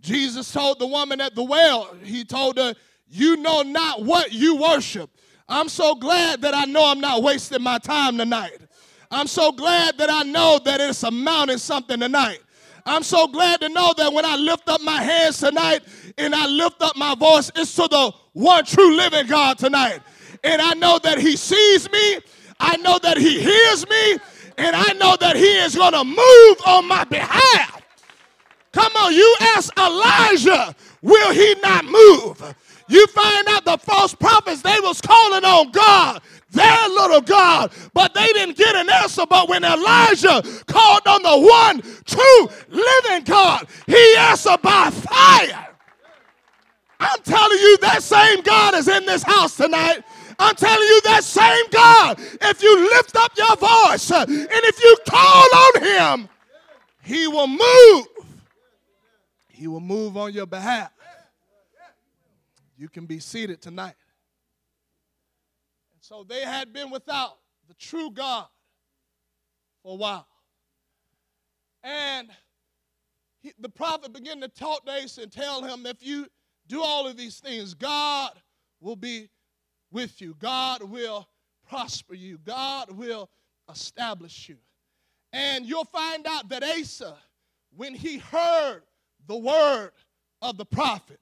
Jesus 0.00 0.52
told 0.52 0.78
the 0.78 0.86
woman 0.86 1.20
at 1.20 1.34
the 1.34 1.42
well, 1.42 1.94
He 2.02 2.24
told 2.24 2.58
her, 2.58 2.74
You 3.08 3.36
know 3.36 3.62
not 3.62 4.04
what 4.04 4.32
you 4.32 4.56
worship. 4.56 5.10
I'm 5.48 5.68
so 5.68 5.94
glad 5.94 6.42
that 6.42 6.54
I 6.54 6.64
know 6.64 6.84
I'm 6.84 7.00
not 7.00 7.22
wasting 7.22 7.62
my 7.62 7.78
time 7.78 8.18
tonight. 8.18 8.58
I'm 9.10 9.26
so 9.26 9.52
glad 9.52 9.98
that 9.98 10.10
I 10.10 10.22
know 10.22 10.60
that 10.64 10.80
it's 10.80 11.02
amounting 11.02 11.58
something 11.58 12.00
tonight. 12.00 12.40
I'm 12.84 13.02
so 13.02 13.26
glad 13.26 13.60
to 13.60 13.68
know 13.68 13.94
that 13.96 14.12
when 14.12 14.24
I 14.24 14.36
lift 14.36 14.68
up 14.68 14.80
my 14.80 15.02
hands 15.02 15.38
tonight 15.38 15.82
and 16.18 16.34
I 16.34 16.46
lift 16.46 16.80
up 16.82 16.96
my 16.96 17.14
voice, 17.14 17.50
it's 17.56 17.74
to 17.76 17.88
the 17.88 18.12
one 18.32 18.64
true 18.64 18.96
living 18.96 19.26
God 19.26 19.58
tonight. 19.58 20.00
And 20.44 20.62
I 20.62 20.74
know 20.74 20.98
that 21.02 21.18
He 21.18 21.36
sees 21.36 21.90
me, 21.90 22.18
I 22.60 22.76
know 22.76 22.98
that 23.00 23.16
He 23.18 23.40
hears 23.40 23.88
me, 23.88 24.18
and 24.56 24.76
I 24.76 24.92
know 24.94 25.16
that 25.18 25.36
He 25.36 25.58
is 25.58 25.74
going 25.74 25.92
to 25.92 26.04
move 26.04 26.56
on 26.66 26.86
my 26.86 27.04
behalf. 27.04 27.82
Come 28.76 28.92
on, 28.96 29.14
you 29.14 29.36
ask 29.40 29.72
Elijah, 29.78 30.76
will 31.00 31.32
he 31.32 31.54
not 31.62 31.86
move? 31.86 32.54
You 32.88 33.06
find 33.06 33.48
out 33.48 33.64
the 33.64 33.78
false 33.78 34.14
prophets, 34.14 34.60
they 34.60 34.78
was 34.80 35.00
calling 35.00 35.46
on 35.46 35.70
God, 35.70 36.20
their 36.50 36.88
little 36.88 37.20
God, 37.20 37.72
but 37.92 38.14
they 38.14 38.26
didn't 38.28 38.56
get 38.56 38.74
an 38.76 38.88
answer. 38.88 39.24
But 39.28 39.48
when 39.48 39.64
Elijah 39.64 40.42
called 40.66 41.06
on 41.06 41.22
the 41.22 41.38
one 41.48 41.82
true 42.04 42.48
living 42.68 43.24
God, 43.24 43.66
he 43.86 44.16
answered 44.16 44.62
by 44.62 44.90
fire. 44.90 45.66
I'm 46.98 47.20
telling 47.22 47.58
you, 47.58 47.78
that 47.78 48.02
same 48.02 48.42
God 48.42 48.74
is 48.74 48.88
in 48.88 49.04
this 49.04 49.22
house 49.22 49.56
tonight. 49.56 50.02
I'm 50.38 50.54
telling 50.54 50.86
you, 50.86 51.00
that 51.04 51.24
same 51.24 51.64
God, 51.70 52.18
if 52.18 52.62
you 52.62 52.90
lift 52.90 53.16
up 53.16 53.32
your 53.36 53.56
voice 53.56 54.10
uh, 54.10 54.24
and 54.28 54.48
if 54.50 54.82
you 54.82 54.96
call 55.08 55.44
on 55.54 56.20
him, 56.20 56.28
he 57.02 57.26
will 57.26 57.46
move. 57.46 58.06
He 59.48 59.66
will 59.66 59.80
move 59.80 60.16
on 60.16 60.32
your 60.32 60.46
behalf. 60.46 60.90
You 62.78 62.88
can 62.88 63.06
be 63.06 63.20
seated 63.20 63.62
tonight. 63.62 63.94
So 66.06 66.22
they 66.22 66.42
had 66.42 66.72
been 66.72 66.90
without 66.90 67.36
the 67.66 67.74
true 67.74 68.12
God 68.12 68.46
for 69.82 69.94
a 69.94 69.96
while. 69.96 70.28
And 71.82 72.28
he, 73.40 73.52
the 73.58 73.68
prophet 73.68 74.12
began 74.12 74.40
to 74.40 74.46
talk 74.46 74.86
to 74.86 75.02
Asa 75.02 75.22
and 75.22 75.32
tell 75.32 75.64
him 75.64 75.84
if 75.84 76.06
you 76.06 76.28
do 76.68 76.80
all 76.80 77.08
of 77.08 77.16
these 77.16 77.40
things, 77.40 77.74
God 77.74 78.30
will 78.80 78.94
be 78.94 79.30
with 79.90 80.20
you. 80.20 80.36
God 80.38 80.84
will 80.84 81.28
prosper 81.68 82.14
you. 82.14 82.38
God 82.38 82.92
will 82.92 83.28
establish 83.68 84.48
you. 84.48 84.58
And 85.32 85.66
you'll 85.66 85.86
find 85.86 86.24
out 86.28 86.48
that 86.50 86.62
Asa, 86.62 87.16
when 87.76 87.96
he 87.96 88.18
heard 88.18 88.82
the 89.26 89.36
word 89.36 89.90
of 90.40 90.56
the 90.56 90.66
prophet, 90.66 91.18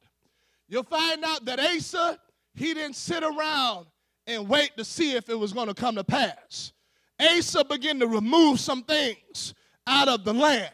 you'll 0.68 0.82
find 0.82 1.24
out 1.24 1.46
that 1.46 1.58
Asa, 1.58 2.18
he 2.52 2.74
didn't 2.74 2.96
sit 2.96 3.22
around 3.22 3.86
and 4.26 4.48
wait 4.48 4.76
to 4.76 4.84
see 4.84 5.14
if 5.14 5.28
it 5.28 5.38
was 5.38 5.52
going 5.52 5.68
to 5.68 5.74
come 5.74 5.96
to 5.96 6.04
pass. 6.04 6.72
Asa 7.20 7.64
began 7.64 8.00
to 8.00 8.06
remove 8.06 8.58
some 8.58 8.82
things 8.82 9.54
out 9.86 10.08
of 10.08 10.24
the 10.24 10.32
land. 10.32 10.72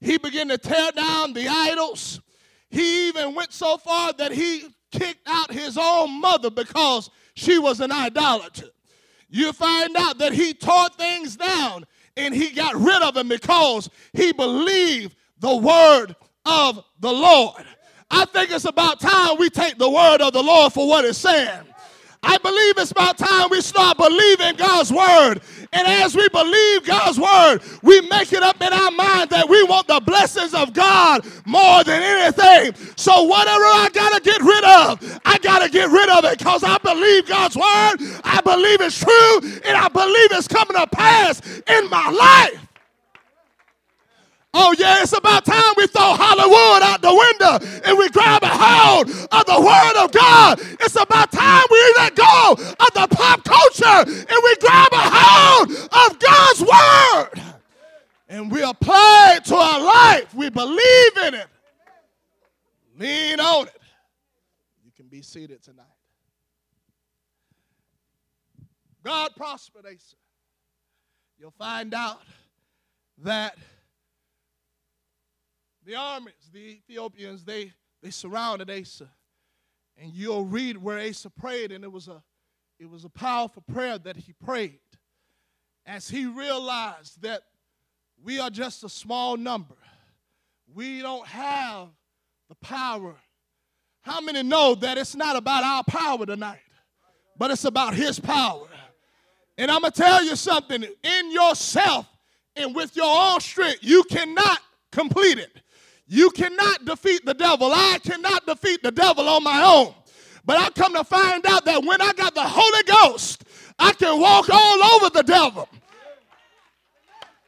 He 0.00 0.18
began 0.18 0.48
to 0.48 0.58
tear 0.58 0.92
down 0.92 1.32
the 1.32 1.46
idols. 1.48 2.20
He 2.70 3.08
even 3.08 3.34
went 3.34 3.52
so 3.52 3.76
far 3.76 4.12
that 4.14 4.32
he 4.32 4.64
kicked 4.90 5.26
out 5.26 5.52
his 5.52 5.78
own 5.78 6.20
mother 6.20 6.50
because 6.50 7.10
she 7.34 7.58
was 7.58 7.80
an 7.80 7.92
idolater. 7.92 8.68
You 9.28 9.52
find 9.52 9.96
out 9.96 10.18
that 10.18 10.32
he 10.32 10.54
tore 10.54 10.88
things 10.90 11.36
down 11.36 11.84
and 12.16 12.34
he 12.34 12.50
got 12.50 12.74
rid 12.74 13.02
of 13.02 13.14
them 13.14 13.28
because 13.28 13.90
he 14.12 14.32
believed 14.32 15.14
the 15.38 15.56
word 15.56 16.16
of 16.44 16.82
the 17.00 17.12
Lord. 17.12 17.64
I 18.10 18.24
think 18.26 18.50
it's 18.50 18.64
about 18.64 19.00
time 19.00 19.36
we 19.38 19.50
take 19.50 19.78
the 19.78 19.90
word 19.90 20.22
of 20.22 20.32
the 20.32 20.42
Lord 20.42 20.72
for 20.72 20.88
what 20.88 21.04
it's 21.04 21.18
saying. 21.18 21.66
I 22.22 22.38
believe 22.38 22.78
it's 22.78 22.90
about 22.90 23.18
time 23.18 23.48
we 23.50 23.60
start 23.60 23.96
believing 23.96 24.56
God's 24.56 24.92
word. 24.92 25.40
And 25.72 25.86
as 25.86 26.14
we 26.14 26.28
believe 26.28 26.84
God's 26.84 27.18
word, 27.18 27.60
we 27.82 28.00
make 28.08 28.32
it 28.32 28.42
up 28.42 28.60
in 28.60 28.72
our 28.72 28.90
mind 28.90 29.30
that 29.30 29.48
we 29.48 29.62
want 29.64 29.86
the 29.88 30.00
blessings 30.00 30.54
of 30.54 30.72
God 30.72 31.26
more 31.44 31.84
than 31.84 32.02
anything. 32.02 32.74
So 32.96 33.24
whatever 33.24 33.64
I 33.64 33.88
got 33.92 34.14
to 34.14 34.20
get 34.22 34.40
rid 34.40 34.64
of, 34.64 35.20
I 35.24 35.38
got 35.38 35.60
to 35.62 35.68
get 35.68 35.90
rid 35.90 36.08
of 36.10 36.24
it 36.24 36.38
because 36.38 36.64
I 36.64 36.78
believe 36.78 37.26
God's 37.26 37.56
word. 37.56 38.20
I 38.24 38.40
believe 38.42 38.80
it's 38.80 38.98
true 38.98 39.40
and 39.64 39.76
I 39.76 39.88
believe 39.88 40.32
it's 40.32 40.48
coming 40.48 40.76
to 40.76 40.86
pass 40.86 41.40
in 41.68 41.90
my 41.90 42.10
life. 42.10 42.66
Oh, 44.58 44.74
yeah, 44.78 45.02
it's 45.02 45.12
about 45.12 45.44
time 45.44 45.74
we 45.76 45.86
throw 45.86 46.14
Hollywood 46.16 46.82
out 46.82 47.02
the 47.02 47.14
window 47.14 47.58
and 47.84 47.98
we 47.98 48.08
grab 48.08 48.42
a 48.42 48.48
hold 48.48 49.10
of 49.10 49.44
the 49.44 49.60
Word 49.60 50.02
of 50.02 50.10
God. 50.12 50.58
It's 50.80 50.96
about 50.96 51.30
time 51.30 51.62
we 51.70 51.94
let 51.98 52.16
go 52.16 52.52
of 52.52 52.90
the 52.94 53.06
pop 53.14 53.44
culture 53.44 54.10
and 54.10 54.40
we 54.42 54.56
grab 54.56 54.88
a 54.92 55.10
hold 55.12 55.70
of 55.70 56.18
God's 56.18 56.62
Word 56.62 57.42
and 58.30 58.50
we 58.50 58.62
apply 58.62 59.34
it 59.36 59.44
to 59.44 59.56
our 59.56 59.78
life. 59.78 60.34
We 60.34 60.48
believe 60.48 61.16
in 61.26 61.34
it, 61.34 61.48
lean 62.98 63.38
on 63.40 63.66
it. 63.66 63.80
You 64.86 64.90
can 64.96 65.08
be 65.08 65.20
seated 65.20 65.62
tonight. 65.62 65.84
God 69.04 69.32
prospered 69.36 69.84
Asa. 69.84 70.16
You'll 71.38 71.50
find 71.58 71.92
out 71.92 72.22
that 73.18 73.58
the 75.86 75.94
armies, 75.94 76.50
the 76.52 76.58
Ethiopians, 76.58 77.44
they, 77.44 77.72
they 78.02 78.10
surrounded 78.10 78.70
Asa. 78.70 79.08
And 79.96 80.12
you'll 80.12 80.44
read 80.44 80.76
where 80.76 80.98
Asa 80.98 81.30
prayed, 81.30 81.72
and 81.72 81.82
it 81.84 81.90
was 81.90 82.08
a 82.08 82.22
it 82.78 82.90
was 82.90 83.06
a 83.06 83.08
powerful 83.08 83.62
prayer 83.72 83.96
that 83.96 84.18
he 84.18 84.34
prayed 84.34 84.80
as 85.86 86.10
he 86.10 86.26
realized 86.26 87.22
that 87.22 87.40
we 88.22 88.38
are 88.38 88.50
just 88.50 88.84
a 88.84 88.88
small 88.90 89.38
number. 89.38 89.76
We 90.74 91.00
don't 91.00 91.26
have 91.26 91.88
the 92.50 92.54
power. 92.56 93.14
How 94.02 94.20
many 94.20 94.42
know 94.42 94.74
that 94.74 94.98
it's 94.98 95.16
not 95.16 95.36
about 95.36 95.64
our 95.64 95.84
power 95.84 96.26
tonight, 96.26 96.60
but 97.38 97.50
it's 97.50 97.64
about 97.64 97.94
his 97.94 98.20
power? 98.20 98.68
And 99.56 99.70
I'm 99.70 99.80
going 99.80 99.92
to 99.92 100.02
tell 100.02 100.22
you 100.22 100.36
something 100.36 100.82
in 100.82 101.32
yourself 101.32 102.06
and 102.56 102.74
with 102.74 102.94
your 102.94 103.06
own 103.06 103.40
strength, 103.40 103.78
you 103.80 104.04
cannot 104.04 104.58
complete 104.92 105.38
it. 105.38 105.62
You 106.06 106.30
cannot 106.30 106.84
defeat 106.84 107.24
the 107.24 107.34
devil. 107.34 107.70
I 107.72 107.98
cannot 108.02 108.46
defeat 108.46 108.82
the 108.82 108.92
devil 108.92 109.28
on 109.28 109.42
my 109.42 109.62
own. 109.62 109.94
But 110.44 110.58
I 110.58 110.70
come 110.70 110.94
to 110.94 111.02
find 111.02 111.44
out 111.46 111.64
that 111.64 111.84
when 111.84 112.00
I 112.00 112.12
got 112.12 112.34
the 112.34 112.44
Holy 112.44 112.82
Ghost, 112.84 113.44
I 113.78 113.92
can 113.92 114.20
walk 114.20 114.48
all 114.48 114.84
over 114.94 115.10
the 115.10 115.22
devil. 115.22 115.68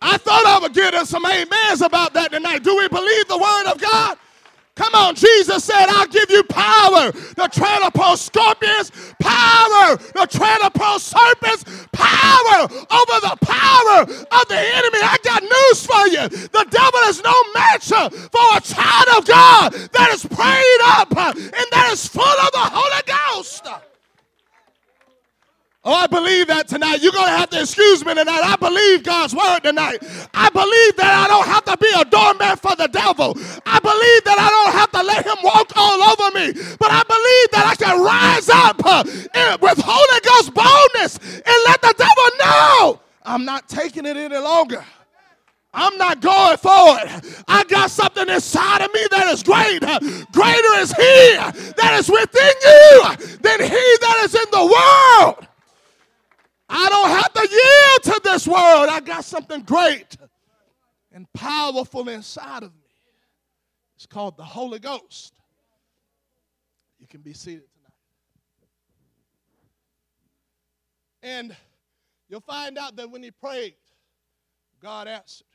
I 0.03 0.17
thought 0.17 0.47
I 0.47 0.59
would 0.61 0.75
get 0.75 0.95
us 0.95 1.09
some 1.09 1.25
amens 1.25 1.81
about 1.83 2.15
that 2.15 2.33
tonight. 2.33 2.63
Do 2.63 2.77
we 2.77 2.89
believe 2.89 3.29
the 3.29 3.39
word 3.39 3.73
of 3.73 3.81
God? 3.81 4.17
Come 4.79 4.95
on, 4.95 5.17
Jesus 5.17 5.65
said, 5.65 5.87
I'll 5.89 6.07
give 6.07 6.31
you 6.31 6.45
power 6.45 7.11
to 7.11 7.49
tread 7.51 7.83
upon 7.83 8.17
scorpions, 8.17 8.93
power 9.19 9.97
to 9.97 10.27
tread 10.29 10.61
upon 10.63 11.01
serpents, 11.01 11.65
power 11.91 12.63
over 12.63 13.17
the 13.27 13.37
power 13.43 14.03
of 14.03 14.49
the 14.49 14.57
enemy. 14.57 15.03
I 15.03 15.17
got 15.25 15.43
news 15.43 15.85
for 15.85 16.07
you. 16.07 16.29
The 16.29 16.65
devil 16.71 17.01
is 17.09 17.21
no 17.25 17.35
match 17.55 17.91
uh, 17.91 18.09
for 18.09 18.57
a 18.57 18.61
child 18.61 19.19
of 19.19 19.27
God 19.27 19.73
that 19.73 20.11
is 20.13 20.25
prayed 20.25 20.81
up 20.85 21.11
uh, 21.11 21.33
and 21.35 21.67
that 21.73 21.91
is 21.93 22.07
full 22.07 22.23
of 22.23 22.53
the 22.53 22.71
Holy 22.71 23.03
Ghost. 23.05 23.67
Oh, 25.89 25.95
I 25.95 26.07
believe 26.07 26.49
that 26.49 26.69
tonight. 26.69 27.01
You're 27.01 27.17
going 27.17 27.33
to 27.33 27.39
have 27.39 27.49
to 27.49 27.63
excuse 27.63 28.05
me 28.05 28.13
tonight. 28.13 28.45
I 28.45 28.57
believe 28.57 29.03
God's 29.03 29.35
word 29.35 29.61
tonight. 29.61 30.05
I 30.35 30.51
believe 30.51 30.97
that 31.01 31.17
I 31.17 31.27
don't 31.27 31.49
have 31.49 31.65
to 31.65 31.79
be 31.79 31.89
a 31.97 32.05
doormat 32.05 32.61
for 32.61 32.77
the 32.77 32.89
devil. 32.89 33.33
I 33.65 33.81
believe 33.81 34.21
that 34.29 34.37
I 34.37 34.53
don't 34.53 34.77
have 34.77 34.91
to 34.93 35.03
let 35.03 35.25
him 35.25 35.39
walk 35.43 35.73
all 35.77 36.03
over 36.13 36.29
me. 36.37 36.53
But 36.77 36.93
I 36.93 37.01
believe 37.09 37.49
that 37.57 37.65
I 37.65 37.75
can 37.81 38.05
rise 38.05 38.51
up 38.53 38.85
uh, 38.85 39.57
with 39.65 39.81
Holy 39.81 40.21
Ghost 40.29 40.53
boldness 40.53 41.17
and 41.25 41.57
let 41.73 41.81
the 41.81 41.95
devil 41.97 42.29
know 42.37 43.01
I'm 43.25 43.47
not 43.47 43.67
taking 43.67 44.05
it 44.05 44.19
any 44.19 44.37
longer. 44.37 44.85
I'm 45.73 45.97
not 45.97 46.21
going 46.21 46.59
for 46.59 47.01
it. 47.01 47.45
I 47.49 47.65
got 47.65 47.91
something 47.91 48.29
inside 48.29 48.83
of 48.83 48.93
me 48.93 49.07
that 49.11 49.27
is 49.29 49.43
great. 49.43 49.81
Greater 50.33 50.75
is 50.85 50.93
He 50.93 51.73
that 51.81 51.97
is 51.97 52.11
within 52.11 52.55
you 52.61 53.39
than 53.41 53.61
He 53.61 53.97
that 54.05 54.21
is 54.25 54.35
in 54.35 54.51
the 54.53 54.67
world. 54.69 55.49
I 56.69 56.89
don't 56.89 57.11
have 57.11 57.33
to 57.33 57.49
yield 57.51 58.03
to 58.17 58.21
this 58.25 58.47
world. 58.47 58.89
I 58.91 59.01
got 59.01 59.25
something 59.25 59.63
great 59.63 60.17
and 61.13 61.31
powerful 61.33 62.09
inside 62.09 62.63
of 62.63 62.75
me. 62.75 62.91
It's 63.97 64.07
called 64.07 64.37
the 64.37 64.45
Holy 64.45 64.79
Ghost. 64.79 65.35
You 67.01 67.07
can 67.07 67.21
be 67.21 67.33
seated 67.33 67.65
tonight. 71.23 71.37
And 71.37 71.57
you'll 72.29 72.41
find 72.41 72.77
out 72.77 72.97
that 72.97 73.11
when 73.11 73.23
he 73.23 73.31
prayed, 73.31 73.75
God 74.81 75.09
answered. 75.09 75.47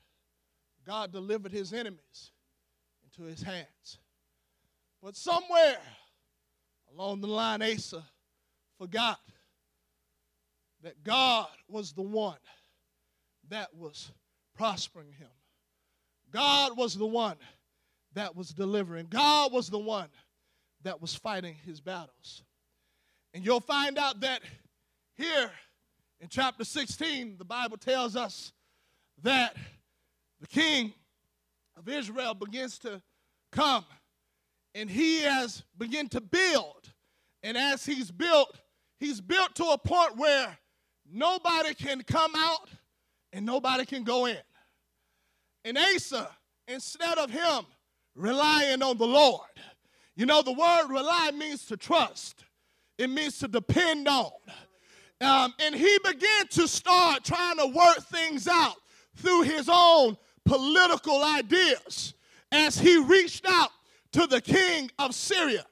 God 0.86 1.14
delivered 1.14 1.52
his 1.52 1.72
enemies 1.72 2.32
into 3.06 3.30
his 3.30 3.42
hands. 3.42 4.00
But 5.02 5.16
somewhere 5.16 5.78
along 6.94 7.22
the 7.22 7.28
line, 7.28 7.62
Asa 7.62 8.04
forgot 8.78 9.20
that 10.84 11.04
God 11.04 11.48
was 11.68 11.94
the 11.94 12.02
one 12.02 12.38
that 13.50 13.74
was 13.76 14.12
prospering 14.56 15.14
him. 15.14 15.30
God 16.32 16.78
was 16.78 16.96
the 16.96 17.06
one 17.06 17.38
that 18.14 18.36
was 18.36 18.50
delivering. 18.50 19.08
God 19.10 19.52
was 19.52 19.70
the 19.70 19.80
one 19.80 20.10
that 20.84 21.02
was 21.02 21.16
fighting 21.16 21.56
his 21.66 21.80
battles. 21.80 22.44
And 23.34 23.46
you'll 23.46 23.60
find 23.60 23.98
out 23.98 24.20
that 24.22 24.42
here 25.16 25.50
in 26.20 26.28
chapter 26.30 26.64
16, 26.64 27.38
the 27.38 27.46
Bible 27.46 27.78
tells 27.78 28.16
us 28.16 28.52
that 29.24 29.56
the 30.42 30.48
king 30.48 30.94
of 31.78 31.88
Israel 31.88 32.34
begins 32.34 32.78
to 32.80 33.02
come 33.52 33.86
and 34.76 34.90
he 34.90 35.22
has 35.22 35.64
begun 35.78 36.10
to 36.10 36.22
build. 36.22 36.90
And 37.42 37.58
as 37.58 37.86
he's 37.86 38.12
built, 38.12 38.58
he's 39.00 39.22
built 39.22 39.56
to 39.56 39.66
a 39.66 39.78
point 39.78 40.18
where 40.18 40.58
nobody 41.12 41.74
can 41.74 42.02
come 42.04 42.34
out 42.36 42.70
and 43.32 43.46
nobody 43.46 43.86
can 43.86 44.04
go 44.04 44.26
in. 44.26 44.38
And 45.66 45.78
Asa, 45.78 46.30
instead 46.68 47.18
of 47.18 47.30
him 47.30 47.66
relying 48.16 48.82
on 48.82 48.98
the 48.98 49.08
Lord, 49.08 49.42
you 50.16 50.26
know, 50.26 50.42
the 50.42 50.54
word 50.54 50.88
rely 50.90 51.32
means 51.32 51.66
to 51.66 51.78
trust, 51.78 52.46
it 52.98 53.10
means 53.10 53.40
to 53.40 53.48
depend 53.48 54.08
on. 54.08 54.32
Um, 55.22 55.54
and 55.60 55.74
he 55.74 55.98
began 56.04 56.48
to 56.52 56.68
start 56.68 57.24
trying 57.24 57.58
to 57.58 57.68
work 57.68 58.04
things 58.04 58.48
out 58.48 58.76
through 59.16 59.44
his 59.44 59.70
own 59.72 60.18
political 60.46 61.24
ideas 61.24 62.14
as 62.52 62.78
he 62.78 62.98
reached 62.98 63.46
out 63.48 63.70
to 64.12 64.28
the 64.28 64.42
king 64.42 64.92
of 65.00 65.16
Syria 65.16 65.66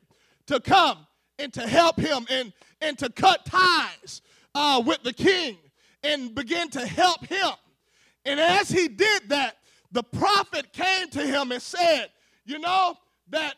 to 0.48 0.60
come 0.60 1.06
and 1.38 1.54
to 1.54 1.68
help 1.68 2.00
him 2.00 2.26
and, 2.30 2.54
and 2.82 2.98
to 2.98 3.10
cut 3.10 3.46
ties 3.46 4.22
uh, 4.56 4.82
with 4.86 5.04
the 5.04 5.14
king 5.14 5.58
and 6.04 6.34
began 6.34 6.70
to 6.70 6.86
help 6.86 7.26
him. 7.26 7.52
And 8.26 8.40
as 8.40 8.70
he 8.70 8.88
did 8.88 9.30
that, 9.30 9.58
the 9.92 10.04
prophet 10.04 10.72
came 10.74 11.10
to 11.10 11.26
him 11.26 11.52
and 11.52 11.62
said, 11.62 12.08
You 12.46 12.60
know, 12.60 12.96
that 13.30 13.56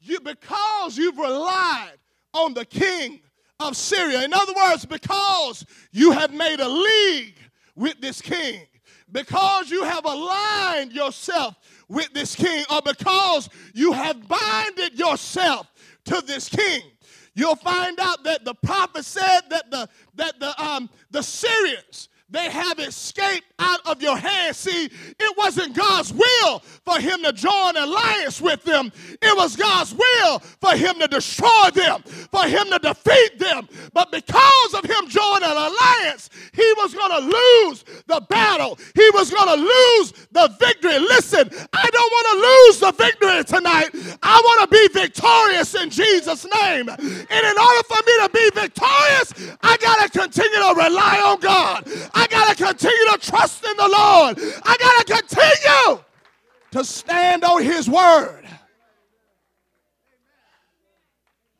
you, 0.00 0.20
because 0.20 0.96
you've 0.96 1.18
relied 1.18 1.96
on 2.32 2.54
the 2.54 2.64
king 2.64 3.20
of 3.58 3.76
Syria, 3.76 4.22
in 4.24 4.32
other 4.32 4.54
words, 4.54 4.86
because 4.86 5.64
you 5.92 6.12
have 6.12 6.32
made 6.32 6.60
a 6.60 6.68
league 6.68 7.38
with 7.76 8.00
this 8.00 8.20
king, 8.20 8.62
because 9.12 9.70
you 9.70 9.84
have 9.84 10.04
aligned 10.04 10.92
yourself 10.92 11.56
with 11.88 12.12
this 12.12 12.34
king, 12.34 12.64
or 12.72 12.80
because 12.82 13.48
you 13.74 13.92
have 13.92 14.26
binded 14.26 14.98
yourself 14.98 15.66
to 16.04 16.22
this 16.22 16.48
king, 16.48 16.82
you'll 17.34 17.56
find 17.56 17.98
out 18.00 18.22
that 18.24 18.44
the 18.44 18.54
prophet 18.54 19.04
said 19.04 19.40
that 19.48 19.70
the 19.70 19.88
that 20.14 20.38
the 20.40 20.62
um 20.62 20.90
the 21.10 21.22
Syrians 21.22 22.09
they 22.30 22.48
have 22.48 22.78
escaped 22.78 23.46
out 23.58 23.80
of 23.86 24.00
your 24.00 24.16
hands. 24.16 24.56
See, 24.56 24.84
it 24.86 25.36
wasn't 25.36 25.74
God's 25.74 26.12
will 26.12 26.60
for 26.84 26.98
him 26.98 27.22
to 27.24 27.32
join 27.32 27.76
an 27.76 27.82
alliance 27.82 28.40
with 28.40 28.62
them. 28.64 28.92
It 29.20 29.36
was 29.36 29.56
God's 29.56 29.94
will 29.94 30.38
for 30.60 30.76
him 30.76 30.98
to 31.00 31.08
destroy 31.08 31.70
them, 31.74 32.02
for 32.30 32.44
him 32.44 32.70
to 32.70 32.78
defeat 32.78 33.38
them. 33.38 33.68
But 33.92 34.12
because 34.12 34.74
of 34.74 34.84
him 34.84 35.08
joining 35.08 35.50
an 35.50 35.56
alliance, 35.56 36.30
he 36.52 36.74
was 36.78 36.94
going 36.94 37.10
to 37.10 37.36
lose 37.36 37.84
the 38.06 38.20
battle. 38.28 38.78
He 38.94 39.10
was 39.14 39.30
going 39.30 39.48
to 39.48 39.62
lose 39.62 40.12
the 40.30 40.54
victory. 40.58 40.98
Listen, 40.98 41.50
I 41.72 41.90
don't 41.90 42.12
want 42.12 42.26
to 42.30 42.36
lose 42.46 42.80
the 42.80 43.04
victory 43.04 43.44
tonight. 43.44 44.18
I 44.22 44.40
want 44.44 44.70
to 44.70 44.76
be 44.76 45.00
victorious 45.00 45.74
in 45.74 45.90
Jesus' 45.90 46.46
name. 46.62 46.88
And 46.88 47.00
in 47.00 47.58
order 47.58 47.82
for 47.88 48.00
me 48.06 48.14
to 48.22 48.30
be 48.32 48.50
victorious, 48.54 49.34
I 49.62 49.76
got 49.78 50.02
to 50.02 50.18
continue 50.18 50.50
to 50.50 50.74
rely 50.76 51.20
on 51.24 51.40
God. 51.40 51.88
Got 52.26 52.56
to 52.56 52.64
continue 52.64 53.12
to 53.12 53.18
trust 53.20 53.64
in 53.64 53.76
the 53.76 53.88
Lord. 53.88 54.38
I 54.64 54.76
got 54.78 55.06
to 55.06 55.22
continue 55.22 56.04
to 56.72 56.84
stand 56.84 57.44
on 57.44 57.62
His 57.62 57.88
word. 57.88 58.46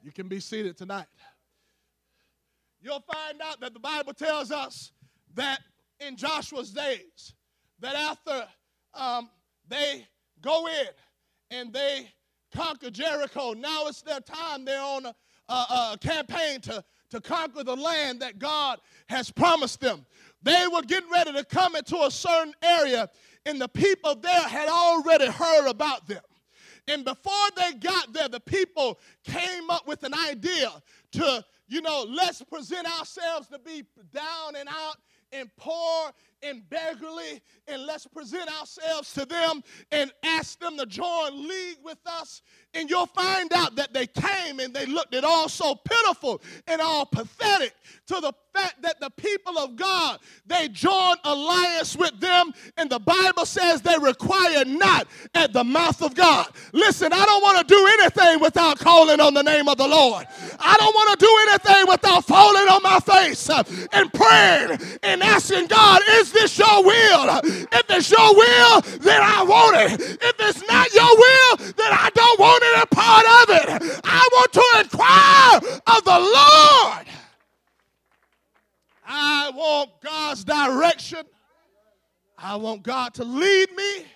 You 0.02 0.12
can 0.12 0.28
be 0.28 0.40
seated 0.40 0.76
tonight. 0.76 1.06
You'll 2.82 3.04
find 3.12 3.40
out 3.42 3.60
that 3.60 3.74
the 3.74 3.80
Bible 3.80 4.14
tells 4.14 4.50
us 4.50 4.92
that 5.34 5.60
in 6.00 6.16
Joshua's 6.16 6.72
days, 6.72 7.34
that 7.80 7.94
after 7.94 8.46
um, 8.94 9.28
they 9.68 10.06
go 10.40 10.66
in 10.66 10.86
and 11.50 11.72
they 11.72 12.10
conquer 12.54 12.90
Jericho, 12.90 13.52
now 13.52 13.86
it's 13.86 14.02
their 14.02 14.20
time. 14.20 14.64
They're 14.64 14.80
on 14.80 15.06
a, 15.06 15.14
a, 15.48 15.90
a 15.92 15.98
campaign 16.00 16.60
to, 16.62 16.82
to 17.10 17.20
conquer 17.20 17.62
the 17.62 17.76
land 17.76 18.20
that 18.20 18.38
God 18.38 18.78
has 19.08 19.30
promised 19.30 19.80
them. 19.80 20.06
They 20.42 20.66
were 20.72 20.82
getting 20.82 21.10
ready 21.10 21.32
to 21.32 21.44
come 21.44 21.76
into 21.76 21.96
a 22.02 22.10
certain 22.10 22.54
area, 22.62 23.08
and 23.46 23.60
the 23.60 23.68
people 23.68 24.14
there 24.14 24.42
had 24.42 24.68
already 24.68 25.26
heard 25.26 25.68
about 25.68 26.06
them. 26.06 26.22
And 26.88 27.04
before 27.04 27.32
they 27.56 27.72
got 27.74 28.12
there, 28.12 28.28
the 28.28 28.40
people 28.40 28.98
came 29.24 29.70
up 29.70 29.86
with 29.86 30.02
an 30.02 30.14
idea 30.14 30.70
to, 31.12 31.44
you 31.68 31.82
know, 31.82 32.06
let's 32.08 32.42
present 32.42 32.86
ourselves 32.98 33.48
to 33.48 33.58
be 33.58 33.84
down 34.12 34.56
and 34.56 34.68
out 34.68 34.96
and 35.32 35.50
poor 35.56 36.10
and 36.42 36.68
beggarly, 36.70 37.42
and 37.68 37.86
let's 37.86 38.06
present 38.06 38.48
ourselves 38.60 39.12
to 39.14 39.24
them 39.24 39.62
and 39.92 40.12
ask 40.22 40.58
them 40.60 40.76
to 40.78 40.86
join 40.86 41.48
league 41.48 41.78
with 41.84 41.98
us. 42.06 42.42
And 42.74 42.88
you'll 42.88 43.06
find 43.06 43.52
out 43.52 43.76
that 43.76 43.92
they 43.92 44.06
came 44.06 44.60
and 44.60 44.72
they 44.72 44.86
looked 44.86 45.14
at 45.14 45.24
all 45.24 45.48
so 45.48 45.74
pitiful 45.74 46.40
and 46.66 46.80
all 46.80 47.04
pathetic 47.04 47.74
to 48.06 48.14
the 48.20 48.32
fact 48.54 48.82
that 48.82 49.00
the 49.00 49.10
people 49.10 49.58
of 49.58 49.76
God 49.76 50.18
they 50.46 50.68
joined 50.68 51.18
alliance 51.24 51.96
with 51.96 52.18
them, 52.20 52.52
and 52.76 52.90
the 52.90 52.98
Bible 52.98 53.46
says 53.46 53.82
they 53.82 53.96
require 54.00 54.64
not 54.64 55.06
at 55.34 55.52
the 55.52 55.64
mouth 55.64 56.02
of 56.02 56.14
God. 56.14 56.46
Listen, 56.72 57.12
I 57.12 57.24
don't 57.24 57.42
want 57.42 57.58
to 57.66 57.74
do 57.74 57.86
anything 58.00 58.40
without 58.40 58.78
calling 58.78 59.20
on 59.20 59.34
the 59.34 59.42
name 59.42 59.68
of 59.68 59.76
the 59.76 59.86
Lord. 59.86 60.26
I 60.58 60.76
don't 60.76 60.94
want 60.94 61.18
to 61.18 61.24
do 61.24 61.38
anything 61.48 61.86
without 61.88 62.24
falling 62.24 62.68
on 62.68 62.82
my 62.82 63.00
face 63.00 63.48
uh, 63.48 63.62
and 63.92 64.12
praying 64.12 64.78
and 65.02 65.22
asking 65.22 65.68
God, 65.68 66.02
is 66.34 66.56
this 66.56 66.58
your 66.58 66.84
will? 66.84 67.40
If 67.44 67.90
it's 67.90 68.10
your 68.10 68.34
will, 68.34 68.80
then 69.00 69.20
I 69.22 69.42
want 69.42 69.76
it. 69.76 70.00
If 70.00 70.34
it's 70.38 70.66
not 70.68 70.92
your 70.94 71.16
will, 71.16 71.56
then 71.74 71.92
I 71.92 72.10
don't 72.14 72.40
want 72.40 72.62
any 72.62 72.86
part 72.86 73.26
of 73.26 73.82
it. 73.82 74.00
I 74.04 74.28
want 74.32 74.52
to 74.52 74.64
inquire 74.80 75.80
of 75.86 76.04
the 76.04 76.18
Lord. 76.18 77.06
I 79.06 79.50
want 79.54 79.90
God's 80.00 80.44
direction. 80.44 81.22
I 82.38 82.56
want 82.56 82.82
God 82.82 83.14
to 83.14 83.24
lead 83.24 83.72
me. 83.72 84.06